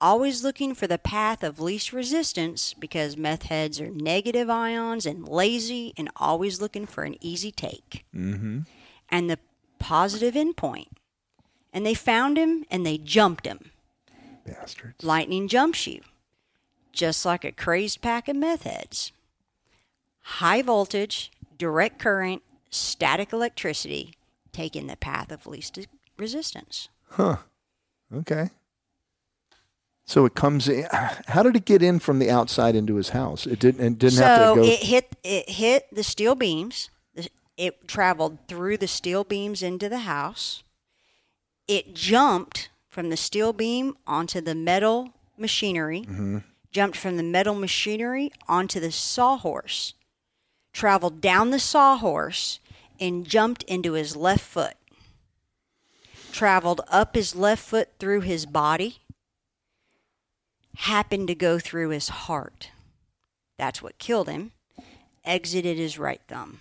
[0.00, 5.28] Always looking for the path of least resistance because meth heads are negative ions and
[5.28, 8.04] lazy and always looking for an easy take.
[8.14, 8.60] Mm-hmm.
[9.10, 9.38] And the
[9.78, 10.88] positive endpoint.
[11.72, 13.70] And they found him and they jumped him.
[14.46, 15.04] Bastards.
[15.04, 16.00] Lightning jumps you,
[16.92, 19.12] just like a crazed pack of meth heads.
[20.22, 21.30] High voltage,
[21.60, 24.14] direct current, static electricity,
[24.50, 25.78] taking the path of least
[26.16, 26.88] resistance.
[27.10, 27.36] Huh.
[28.12, 28.48] Okay.
[30.04, 30.88] So it comes in.
[30.90, 33.46] How did it get in from the outside into his house?
[33.46, 33.84] It didn't.
[33.84, 34.66] It didn't so have to go.
[34.66, 36.90] it hit it hit the steel beams.
[37.56, 40.64] It traveled through the steel beams into the house.
[41.68, 46.02] It jumped from the steel beam onto the metal machinery.
[46.02, 46.38] Mm-hmm.
[46.72, 49.94] Jumped from the metal machinery onto the sawhorse.
[50.72, 52.60] Traveled down the sawhorse
[52.98, 54.74] and jumped into his left foot.
[56.32, 58.98] Traveled up his left foot through his body.
[60.76, 62.70] Happened to go through his heart.
[63.58, 64.52] That's what killed him.
[65.24, 66.60] Exited his right thumb.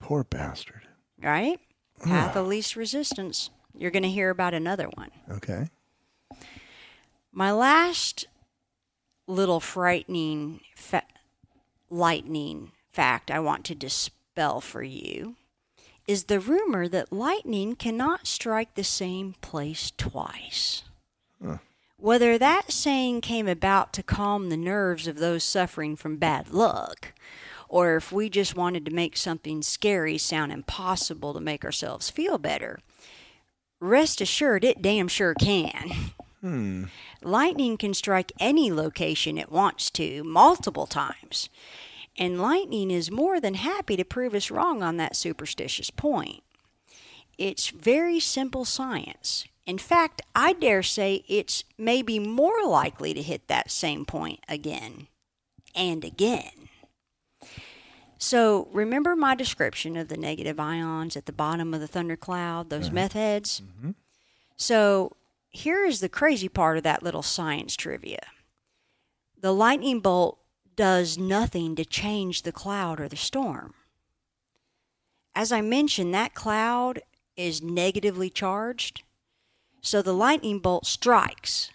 [0.00, 0.82] Poor bastard.
[1.22, 1.58] Right?
[2.02, 3.50] Path of least resistance.
[3.74, 5.10] You're going to hear about another one.
[5.30, 5.68] Okay.
[7.32, 8.26] My last
[9.26, 11.02] little frightening fa-
[11.88, 15.36] lightning fact I want to dispel for you
[16.08, 20.82] is the rumor that lightning cannot strike the same place twice.
[21.98, 27.12] Whether that saying came about to calm the nerves of those suffering from bad luck,
[27.68, 32.38] or if we just wanted to make something scary sound impossible to make ourselves feel
[32.38, 32.78] better,
[33.78, 35.92] rest assured it damn sure can.
[36.40, 36.84] Hmm.
[37.22, 41.50] Lightning can strike any location it wants to, multiple times.
[42.18, 46.42] And lightning is more than happy to prove us wrong on that superstitious point.
[47.36, 49.44] It's very simple science.
[49.66, 55.08] In fact, I dare say it's maybe more likely to hit that same point again
[55.74, 56.68] and again.
[58.18, 62.86] So, remember my description of the negative ions at the bottom of the thundercloud, those
[62.86, 62.94] uh-huh.
[62.94, 63.60] meth heads?
[63.60, 63.90] Mm-hmm.
[64.56, 65.16] So,
[65.50, 68.20] here is the crazy part of that little science trivia
[69.40, 70.38] the lightning bolt
[70.76, 73.74] does nothing to change the cloud or the storm.
[75.34, 77.02] As I mentioned, that cloud
[77.36, 79.02] is negatively charged,
[79.80, 81.70] so the lightning bolt strikes.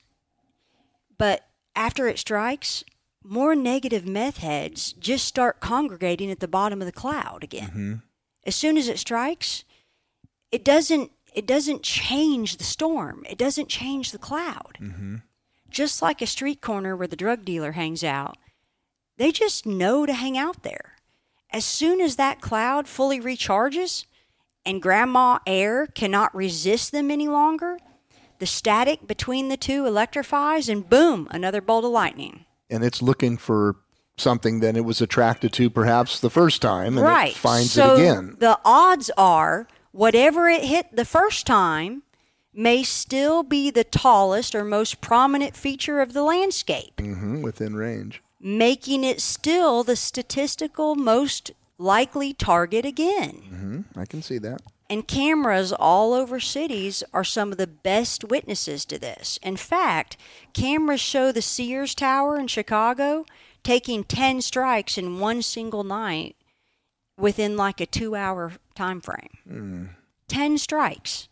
[1.18, 2.84] But after it strikes,
[3.24, 7.70] more negative meth heads just start congregating at the bottom of the cloud again.
[7.70, 7.94] Mm-hmm.
[8.46, 9.64] As soon as it strikes,
[10.52, 13.26] it doesn't it doesn't change the storm.
[13.30, 14.78] It doesn't change the cloud.
[14.82, 15.18] Mm-hmm.
[15.70, 18.38] Just like a street corner where the drug dealer hangs out,
[19.22, 20.96] they just know to hang out there.
[21.52, 24.06] As soon as that cloud fully recharges
[24.66, 27.78] and grandma air cannot resist them any longer,
[28.40, 32.46] the static between the two electrifies and boom, another bolt of lightning.
[32.68, 33.76] And it's looking for
[34.18, 37.32] something that it was attracted to perhaps the first time, and right.
[37.32, 38.38] it finds so it again.
[38.40, 42.02] The odds are whatever it hit the first time
[42.54, 48.24] may still be the tallest or most prominent feature of the landscape, Mm-hmm, within range.
[48.42, 53.32] Making it still the statistical most likely target again.
[53.50, 54.62] hmm I can see that.
[54.90, 59.40] And cameras all over cities are some of the best witnesses to this.
[59.42, 60.18] In fact,
[60.54, 63.26] cameras show the Sears Tower in Chicago
[63.64, 66.36] taking 10 strikes in one single night
[67.18, 69.96] within like a two hour time frame.
[70.28, 71.30] 10 strikes.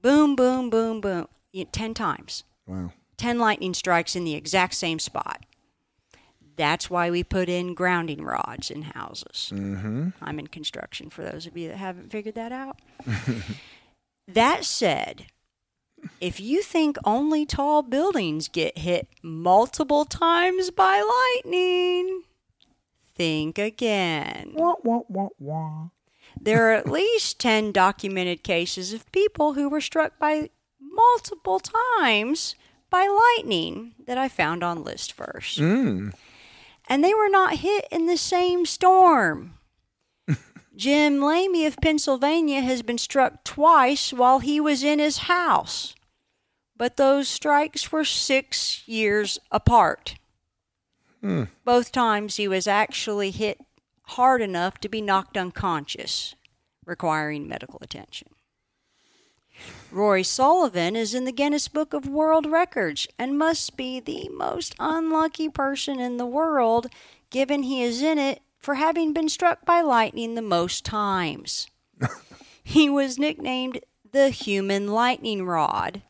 [0.00, 1.26] Boom, boom, boom, boom.
[1.72, 2.44] 10 times.
[2.66, 2.92] Wow.
[3.16, 5.44] 10 lightning strikes in the exact same spot.
[6.58, 9.50] That's why we put in grounding rods in houses.
[9.54, 12.80] hmm I'm in construction for those of you that haven't figured that out.
[14.28, 15.26] that said,
[16.20, 21.00] if you think only tall buildings get hit multiple times by
[21.44, 22.24] lightning,
[23.14, 24.52] think again.
[24.54, 25.88] Wah, wah, wah, wah.
[26.40, 30.50] There are at least 10 documented cases of people who were struck by
[30.80, 32.56] multiple times
[32.90, 33.06] by
[33.36, 35.58] lightning that I found on Listverse.
[35.58, 36.14] Mm.
[36.88, 39.58] And they were not hit in the same storm.
[40.76, 45.94] Jim Lamy of Pennsylvania has been struck twice while he was in his house,
[46.76, 50.14] but those strikes were six years apart.
[51.20, 51.44] Hmm.
[51.64, 53.58] Both times he was actually hit
[54.02, 56.34] hard enough to be knocked unconscious,
[56.86, 58.28] requiring medical attention.
[59.90, 64.74] Roy Sullivan is in the Guinness Book of World Records and must be the most
[64.78, 66.88] unlucky person in the world,
[67.30, 71.68] given he is in it for having been struck by lightning the most times.
[72.62, 73.80] he was nicknamed
[74.12, 76.02] the human lightning rod.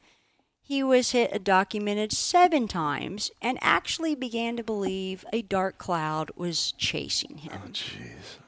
[0.60, 6.30] He was hit a documented seven times and actually began to believe a dark cloud
[6.36, 7.52] was chasing him.
[7.54, 8.38] Oh, jeez.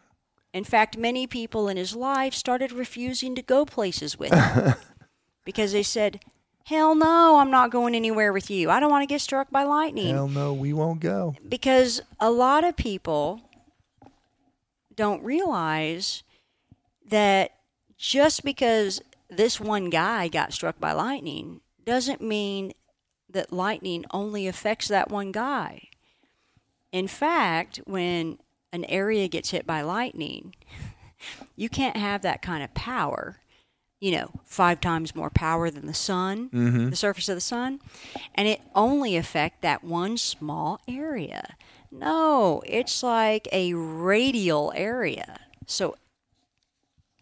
[0.52, 4.74] In fact, many people in his life started refusing to go places with him
[5.44, 6.20] because they said,
[6.64, 8.70] Hell no, I'm not going anywhere with you.
[8.70, 10.14] I don't want to get struck by lightning.
[10.14, 11.34] Hell no, we won't go.
[11.48, 13.40] Because a lot of people
[14.94, 16.22] don't realize
[17.08, 17.52] that
[17.96, 22.72] just because this one guy got struck by lightning doesn't mean
[23.28, 25.88] that lightning only affects that one guy.
[26.92, 28.38] In fact, when
[28.72, 30.54] an area gets hit by lightning,
[31.56, 33.36] you can't have that kind of power.
[34.00, 36.48] You know, five times more power than the sun,
[36.88, 37.80] the surface of the sun,
[38.34, 41.56] and it only affect that one small area.
[41.92, 45.40] No, it's like a radial area.
[45.66, 45.96] So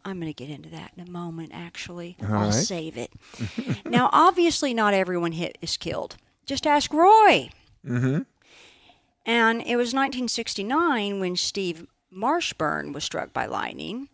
[0.04, 2.16] I'm going to get into that in a moment, actually.
[2.22, 2.54] All I'll right.
[2.54, 3.10] save it.
[3.84, 6.16] now, obviously, not everyone hit is killed.
[6.46, 7.50] Just ask Roy.
[7.86, 8.20] Mm-hmm.
[9.26, 14.08] And it was 1969 when Steve Marshburn was struck by lightning.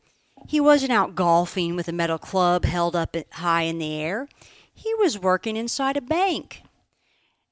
[0.49, 4.29] He wasn't out golfing with a metal club held up high in the air.
[4.73, 6.63] He was working inside a bank.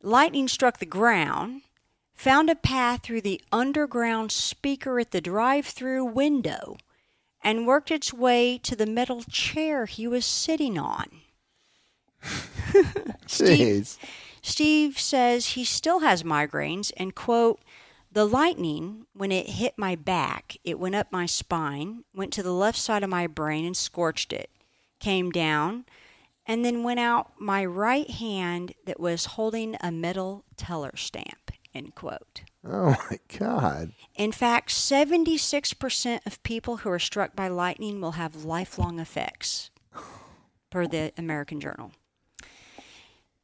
[0.03, 1.63] Lightning struck the ground,
[2.15, 6.77] found a path through the underground speaker at the drive through window,
[7.43, 11.07] and worked its way to the metal chair he was sitting on.
[13.27, 13.99] Steve, Jeez.
[14.43, 17.61] Steve says he still has migraines and, quote,
[18.11, 22.53] the lightning, when it hit my back, it went up my spine, went to the
[22.53, 24.51] left side of my brain and scorched it,
[25.01, 25.87] came down,
[26.45, 31.95] and then went out my right hand that was holding a metal teller stamp, end
[31.95, 32.43] quote.
[32.65, 33.93] Oh my God.
[34.15, 39.71] In fact, 76% of people who are struck by lightning will have lifelong effects,
[40.69, 41.93] per the American Journal.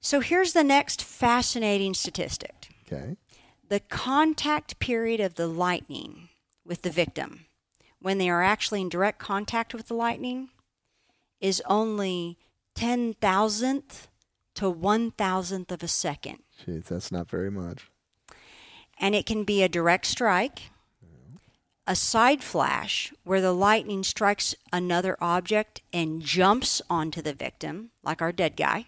[0.09, 3.19] So here's the next fascinating statistic Okay.
[3.69, 6.31] the contact period of the lightning
[6.65, 7.45] with the victim,
[8.01, 10.49] when they are actually in direct contact with the lightning,
[11.43, 12.39] is only
[12.75, 14.09] 10 thousandth
[14.55, 17.91] to 1 thousandth of a second Jeez, that's not very much.
[18.99, 20.71] and it can be a direct strike,
[21.87, 28.23] a side flash where the lightning strikes another object and jumps onto the victim, like
[28.23, 28.87] our dead guy,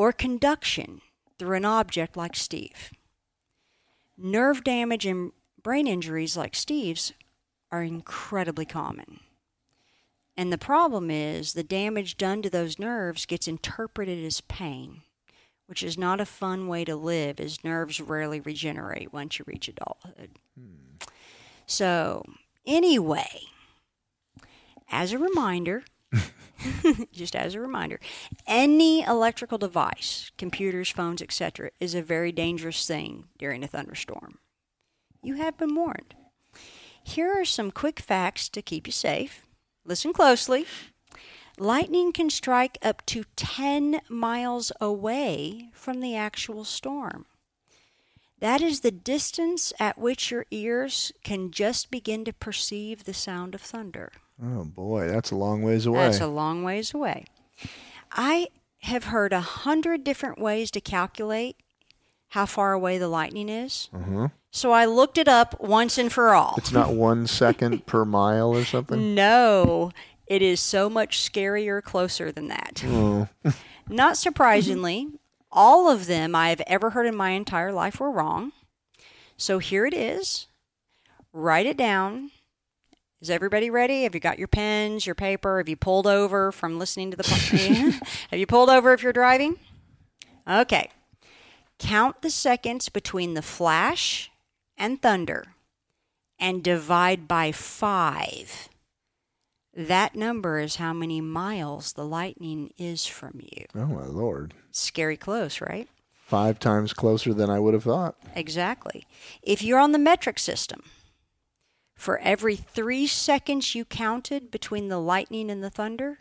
[0.00, 1.02] or conduction
[1.38, 2.90] through an object like Steve.
[4.16, 5.32] Nerve damage and
[5.62, 7.12] brain injuries like Steve's
[7.70, 9.20] are incredibly common.
[10.38, 15.02] And the problem is the damage done to those nerves gets interpreted as pain
[15.66, 19.68] which is not a fun way to live, as nerves rarely regenerate once you reach
[19.68, 20.30] adulthood.
[20.58, 20.96] Hmm.
[21.64, 22.24] So,
[22.66, 23.42] anyway,
[24.90, 25.84] as a reminder,
[27.12, 28.00] just as a reminder,
[28.46, 34.38] any electrical device, computers, phones, etc., is a very dangerous thing during a thunderstorm.
[35.22, 36.14] You have been warned.
[37.02, 39.46] Here are some quick facts to keep you safe.
[39.84, 40.66] Listen closely.
[41.58, 47.26] Lightning can strike up to 10 miles away from the actual storm.
[48.38, 53.54] That is the distance at which your ears can just begin to perceive the sound
[53.54, 54.12] of thunder.
[54.42, 56.00] Oh boy, that's a long ways away.
[56.00, 57.24] That's a long ways away.
[58.12, 58.48] I
[58.82, 61.56] have heard a hundred different ways to calculate
[62.28, 63.88] how far away the lightning is.
[63.94, 64.28] uh-huh.
[64.52, 66.54] So I looked it up once and for all.
[66.56, 69.14] It's not one second per mile or something.
[69.14, 69.92] No,
[70.26, 72.82] it is so much scarier closer than that.
[72.86, 73.28] Oh.
[73.88, 75.08] Not surprisingly,
[75.52, 78.52] all of them I have ever heard in my entire life were wrong.
[79.36, 80.46] So here it is.
[81.32, 82.30] Write it down.
[83.20, 84.04] Is everybody ready?
[84.04, 85.58] Have you got your pens, your paper?
[85.58, 89.12] Have you pulled over from listening to the po- Have you pulled over if you're
[89.12, 89.58] driving?
[90.48, 90.90] Okay.
[91.78, 94.30] Count the seconds between the flash
[94.78, 95.48] and thunder
[96.38, 98.70] and divide by 5.
[99.76, 103.66] That number is how many miles the lightning is from you.
[103.74, 104.54] Oh my lord.
[104.72, 105.88] Scary close, right?
[106.26, 108.16] Five times closer than I would have thought.
[108.34, 109.04] Exactly.
[109.42, 110.82] If you're on the metric system,
[112.00, 116.20] for every three seconds you counted between the lightning and the thunder,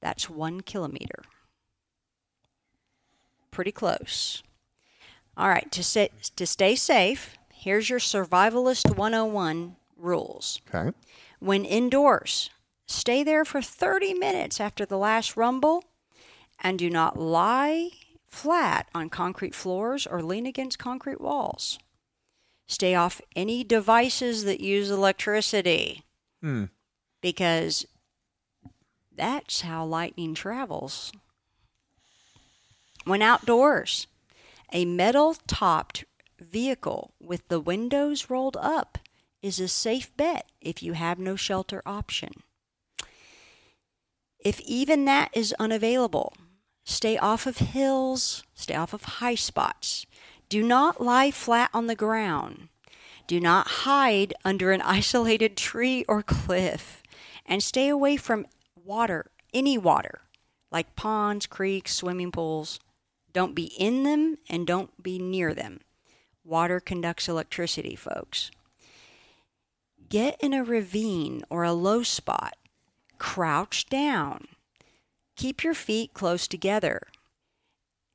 [0.00, 1.24] that's one kilometer.
[3.50, 4.44] Pretty close.
[5.36, 10.60] All right, to, stay, to stay safe, here's your Survivalist 101 rules.
[10.72, 10.96] Okay.
[11.40, 12.50] When indoors,
[12.86, 15.82] stay there for 30 minutes after the last rumble
[16.62, 17.90] and do not lie
[18.28, 21.80] flat on concrete floors or lean against concrete walls.
[22.66, 26.02] Stay off any devices that use electricity
[26.40, 26.64] Hmm.
[27.20, 27.86] because
[29.14, 31.12] that's how lightning travels.
[33.04, 34.06] When outdoors,
[34.72, 36.04] a metal topped
[36.40, 38.98] vehicle with the windows rolled up
[39.42, 42.42] is a safe bet if you have no shelter option.
[44.38, 46.34] If even that is unavailable,
[46.84, 50.06] stay off of hills, stay off of high spots.
[50.54, 52.68] Do not lie flat on the ground.
[53.26, 57.02] Do not hide under an isolated tree or cliff.
[57.44, 58.46] And stay away from
[58.76, 60.20] water, any water,
[60.70, 62.78] like ponds, creeks, swimming pools.
[63.32, 65.80] Don't be in them and don't be near them.
[66.44, 68.52] Water conducts electricity, folks.
[70.08, 72.54] Get in a ravine or a low spot.
[73.18, 74.46] Crouch down.
[75.34, 77.00] Keep your feet close together.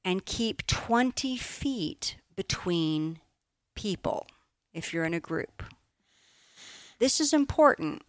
[0.06, 3.20] And keep 20 feet between
[3.76, 4.26] people
[4.74, 5.62] if you're in a group.
[6.98, 8.02] This is important.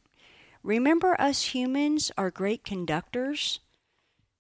[0.62, 3.58] Remember, us humans are great conductors.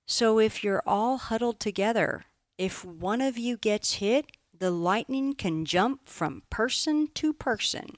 [0.06, 2.22] So if you're all huddled together,
[2.56, 4.26] if one of you gets hit,
[4.56, 7.96] the lightning can jump from person to person.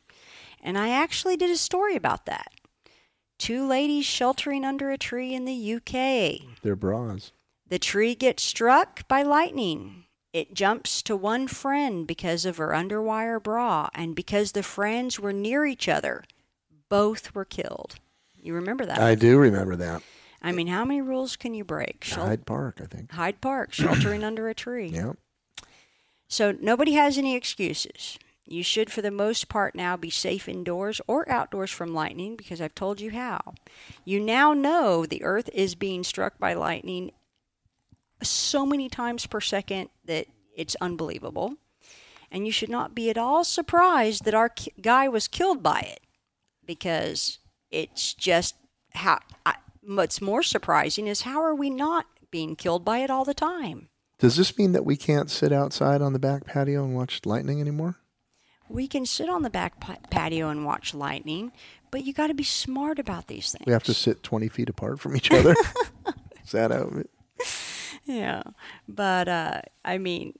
[0.62, 2.52] And I actually did a story about that.
[3.38, 6.56] Two ladies sheltering under a tree in the UK.
[6.62, 7.32] They're bras.
[7.68, 10.04] The tree gets struck by lightning.
[10.32, 15.32] It jumps to one friend because of her underwire bra, and because the friends were
[15.32, 16.24] near each other,
[16.88, 17.96] both were killed.
[18.36, 18.98] You remember that?
[18.98, 20.02] I do remember that.
[20.40, 22.02] I mean, how many rules can you break?
[22.02, 23.12] Shel- Hyde Park, I think.
[23.12, 24.88] Hyde Park, sheltering under a tree.
[24.94, 25.12] Yeah.
[26.28, 28.18] So nobody has any excuses.
[28.46, 32.58] You should, for the most part, now be safe indoors or outdoors from lightning because
[32.60, 33.52] I've told you how.
[34.06, 37.12] You now know the earth is being struck by lightning
[38.28, 41.54] so many times per second that it's unbelievable.
[42.30, 45.80] And you should not be at all surprised that our ki- guy was killed by
[45.80, 46.00] it
[46.66, 47.38] because
[47.70, 48.54] it's just
[48.94, 49.20] how.
[49.44, 53.34] I, what's more surprising is how are we not being killed by it all the
[53.34, 53.88] time?
[54.18, 57.60] Does this mean that we can't sit outside on the back patio and watch lightning
[57.60, 57.96] anymore?
[58.68, 61.52] We can sit on the back pa- patio and watch lightning,
[61.90, 63.66] but you got to be smart about these things.
[63.66, 65.54] We have to sit 20 feet apart from each other?
[66.44, 67.10] Is that it?
[68.04, 68.42] Yeah,
[68.88, 70.34] but uh, I mean,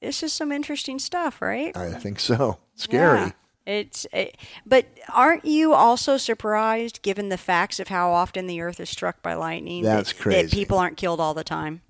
[0.00, 1.76] this is some interesting stuff, right?
[1.76, 2.58] I think so.
[2.74, 3.18] Scary.
[3.20, 3.30] Yeah.
[3.66, 4.36] It's, it,
[4.66, 9.22] but aren't you also surprised, given the facts of how often the Earth is struck
[9.22, 9.82] by lightning?
[9.82, 10.42] That's that, crazy.
[10.42, 11.80] That people aren't killed all the time.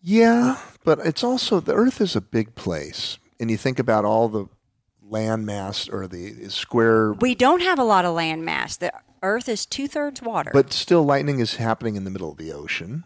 [0.00, 4.28] Yeah, but it's also the Earth is a big place, and you think about all
[4.28, 4.46] the
[5.08, 8.78] landmass or the square, We don't have a lot of landmass.
[8.78, 8.92] The
[9.22, 10.50] Earth is two thirds water.
[10.54, 13.04] but still, lightning is happening in the middle of the ocean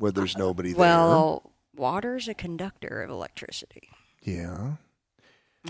[0.00, 3.88] where there's nobody well, water is a conductor of electricity.
[4.22, 4.72] Yeah,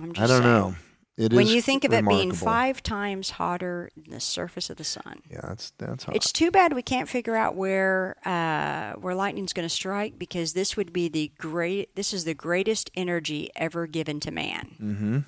[0.00, 0.54] I'm just I don't saying.
[0.54, 0.74] know.
[1.16, 4.84] It when you think of it being five times hotter than the surface of the
[4.84, 5.20] sun.
[5.30, 6.16] yeah, that's that's hot.
[6.16, 10.54] It's too bad we can't figure out where uh, where lightning's going to strike because
[10.54, 11.94] this would be the great.
[11.94, 14.76] This is the greatest energy ever given to man.
[14.80, 15.18] mm-hmm.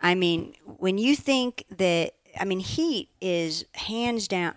[0.00, 4.54] I mean, when you think that, I mean, heat is hands down.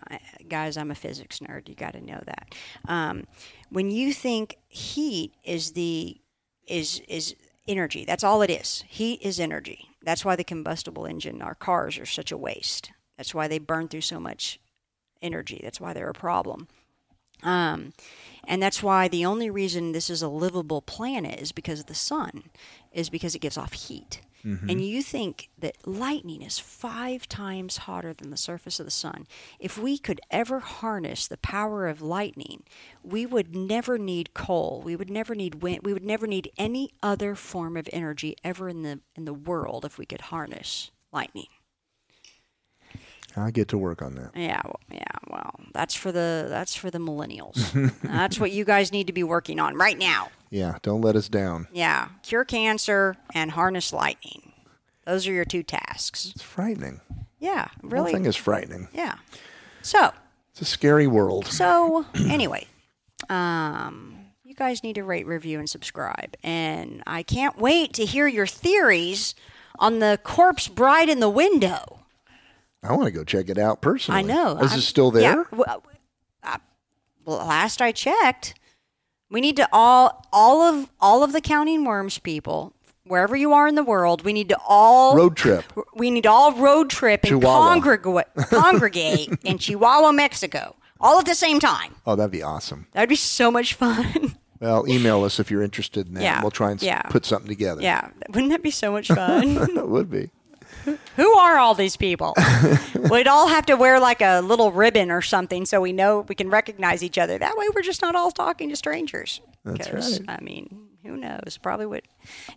[0.50, 1.70] Guys, I'm a physics nerd.
[1.70, 2.56] You got to know that.
[2.90, 3.24] Um,
[3.70, 6.20] when you think heat is the
[6.68, 7.36] is is
[7.68, 8.84] energy, that's all it is.
[8.88, 9.90] Heat is energy.
[10.04, 12.92] That's why the combustible engine, our cars, are such a waste.
[13.18, 14.60] That's why they burn through so much
[15.22, 15.60] energy.
[15.62, 16.68] That's why they're a problem.
[17.44, 17.94] Um,
[18.48, 21.96] and that's why the only reason this is a livable planet is because of the
[21.96, 22.46] sun,
[22.92, 24.22] is because it gives off heat.
[24.48, 24.80] And mm-hmm.
[24.80, 29.28] you think that lightning is five times hotter than the surface of the sun.
[29.60, 32.64] If we could ever harness the power of lightning,
[33.04, 34.82] we would never need coal.
[34.86, 35.82] We would never need wind.
[35.84, 39.84] We would never need any other form of energy ever in the in the world
[39.84, 41.48] if we could harness lightning.
[43.38, 44.32] I get to work on that.
[44.36, 45.04] Yeah, well, yeah.
[45.30, 47.72] Well, that's for the that's for the millennials.
[48.04, 50.30] that's what you guys need to be working on right now.
[50.50, 51.68] Yeah, don't let us down.
[51.72, 54.54] Yeah, cure cancer and harness lightning.
[55.06, 56.32] Those are your two tasks.
[56.34, 57.02] It's frightening.
[57.40, 58.12] Yeah, really.
[58.12, 58.88] thing is frightening.
[58.94, 59.16] yeah.
[59.84, 60.12] So,
[60.52, 61.46] It's a scary world.
[61.48, 62.66] so anyway,
[63.30, 66.36] Um, you guys need to rate, review, and subscribe.
[66.44, 69.36] And I can't wait to hear your theories
[69.80, 72.00] on the corpse bride in the window.
[72.84, 74.20] I want to go check it out personally.
[74.20, 74.58] I know.
[74.60, 75.24] Is I'm- it still there?
[75.24, 75.44] Yeah.
[75.52, 75.84] Well,
[76.44, 76.58] uh,
[77.26, 78.54] well, last I checked,
[79.30, 82.74] we need to all all of all of the counting worms people,
[83.04, 85.66] wherever you are in the world, we need to all Road trip.
[85.96, 91.36] we need to all road trip and congregate congregate in Chihuahua, Mexico, all at the
[91.36, 91.96] same time.
[92.06, 92.88] Oh, that'd be awesome.
[92.94, 94.36] That'd be so much fun.
[94.60, 96.24] Well, email us if you're interested in that.
[96.24, 97.04] Yeah, We'll try and yeah.
[97.04, 97.80] put something together.
[97.84, 99.56] yeah, wouldn't that be so much fun?
[99.78, 100.32] it would be.
[101.16, 102.34] Who are all these people?
[103.12, 106.36] We'd all have to wear like a little ribbon or something so we know we
[106.36, 107.38] can recognize each other.
[107.38, 109.42] That way we're just not all talking to strangers.
[109.66, 110.22] That's right.
[110.28, 111.58] I mean, who knows?
[111.62, 112.04] Probably would.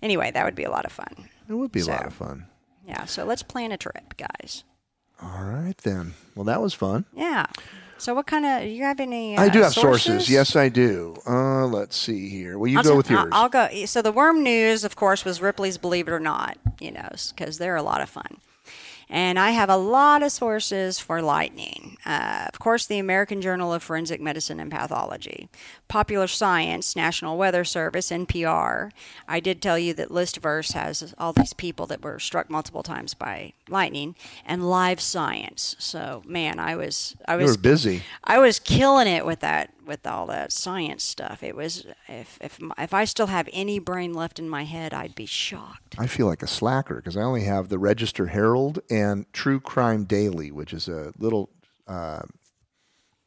[0.03, 1.29] Anyway, that would be a lot of fun.
[1.49, 2.47] It would be a lot of fun.
[2.87, 4.65] Yeah, so let's plan a trip, guys.
[5.23, 6.15] All right then.
[6.35, 7.05] Well, that was fun.
[7.15, 7.47] Yeah.
[8.01, 10.31] So what kind of, Do you have any uh, I do have sources.
[10.31, 11.17] Yes, I do.
[11.27, 12.59] Uh, let's see here.
[12.59, 13.29] Well, you I'll go t- with yours.
[13.31, 13.85] I'll, I'll go.
[13.85, 17.59] So the worm news, of course, was Ripley's Believe It or Not, you know, because
[17.59, 18.39] they're a lot of fun.
[19.13, 21.97] And I have a lot of sources for lightning.
[22.07, 25.49] Uh, of course, the American Journal of Forensic Medicine and Pathology,
[25.89, 28.93] Popular Science, National Weather Service, NPR.
[29.27, 33.13] I did tell you that Listverse has all these people that were struck multiple times
[33.13, 34.15] by lightning,
[34.47, 35.75] and Live Science.
[35.81, 38.03] So, man, I was I you was were busy.
[38.23, 41.43] I was killing it with that with all that science stuff.
[41.43, 45.17] It was if if if I still have any brain left in my head, I'd
[45.17, 45.97] be shocked.
[45.99, 50.05] I feel like a slacker because I only have the Register Herald and True Crime
[50.05, 51.51] Daily, which is a little
[51.89, 52.23] uh,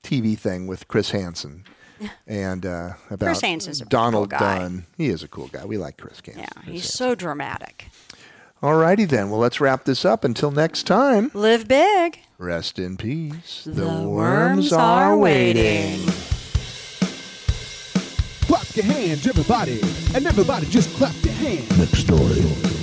[0.03, 1.65] TV thing with Chris Hansen.
[2.27, 4.39] And uh, about Chris Hansen's Donald cool.
[4.39, 4.85] Dunn.
[4.97, 5.63] He is a cool guy.
[5.63, 6.41] We like Chris Hansen.
[6.41, 6.97] Yeah, Chris he's Hansen.
[6.97, 7.87] so dramatic.
[8.61, 9.29] All righty then.
[9.29, 10.25] Well, let's wrap this up.
[10.25, 12.19] Until next time, Live big.
[12.37, 13.63] rest in peace.
[13.65, 15.99] The worms are waiting.
[16.07, 16.32] Clap
[18.75, 19.81] your hands, everybody.
[20.15, 21.77] And everybody just clap your hands.
[21.77, 22.82] Next story.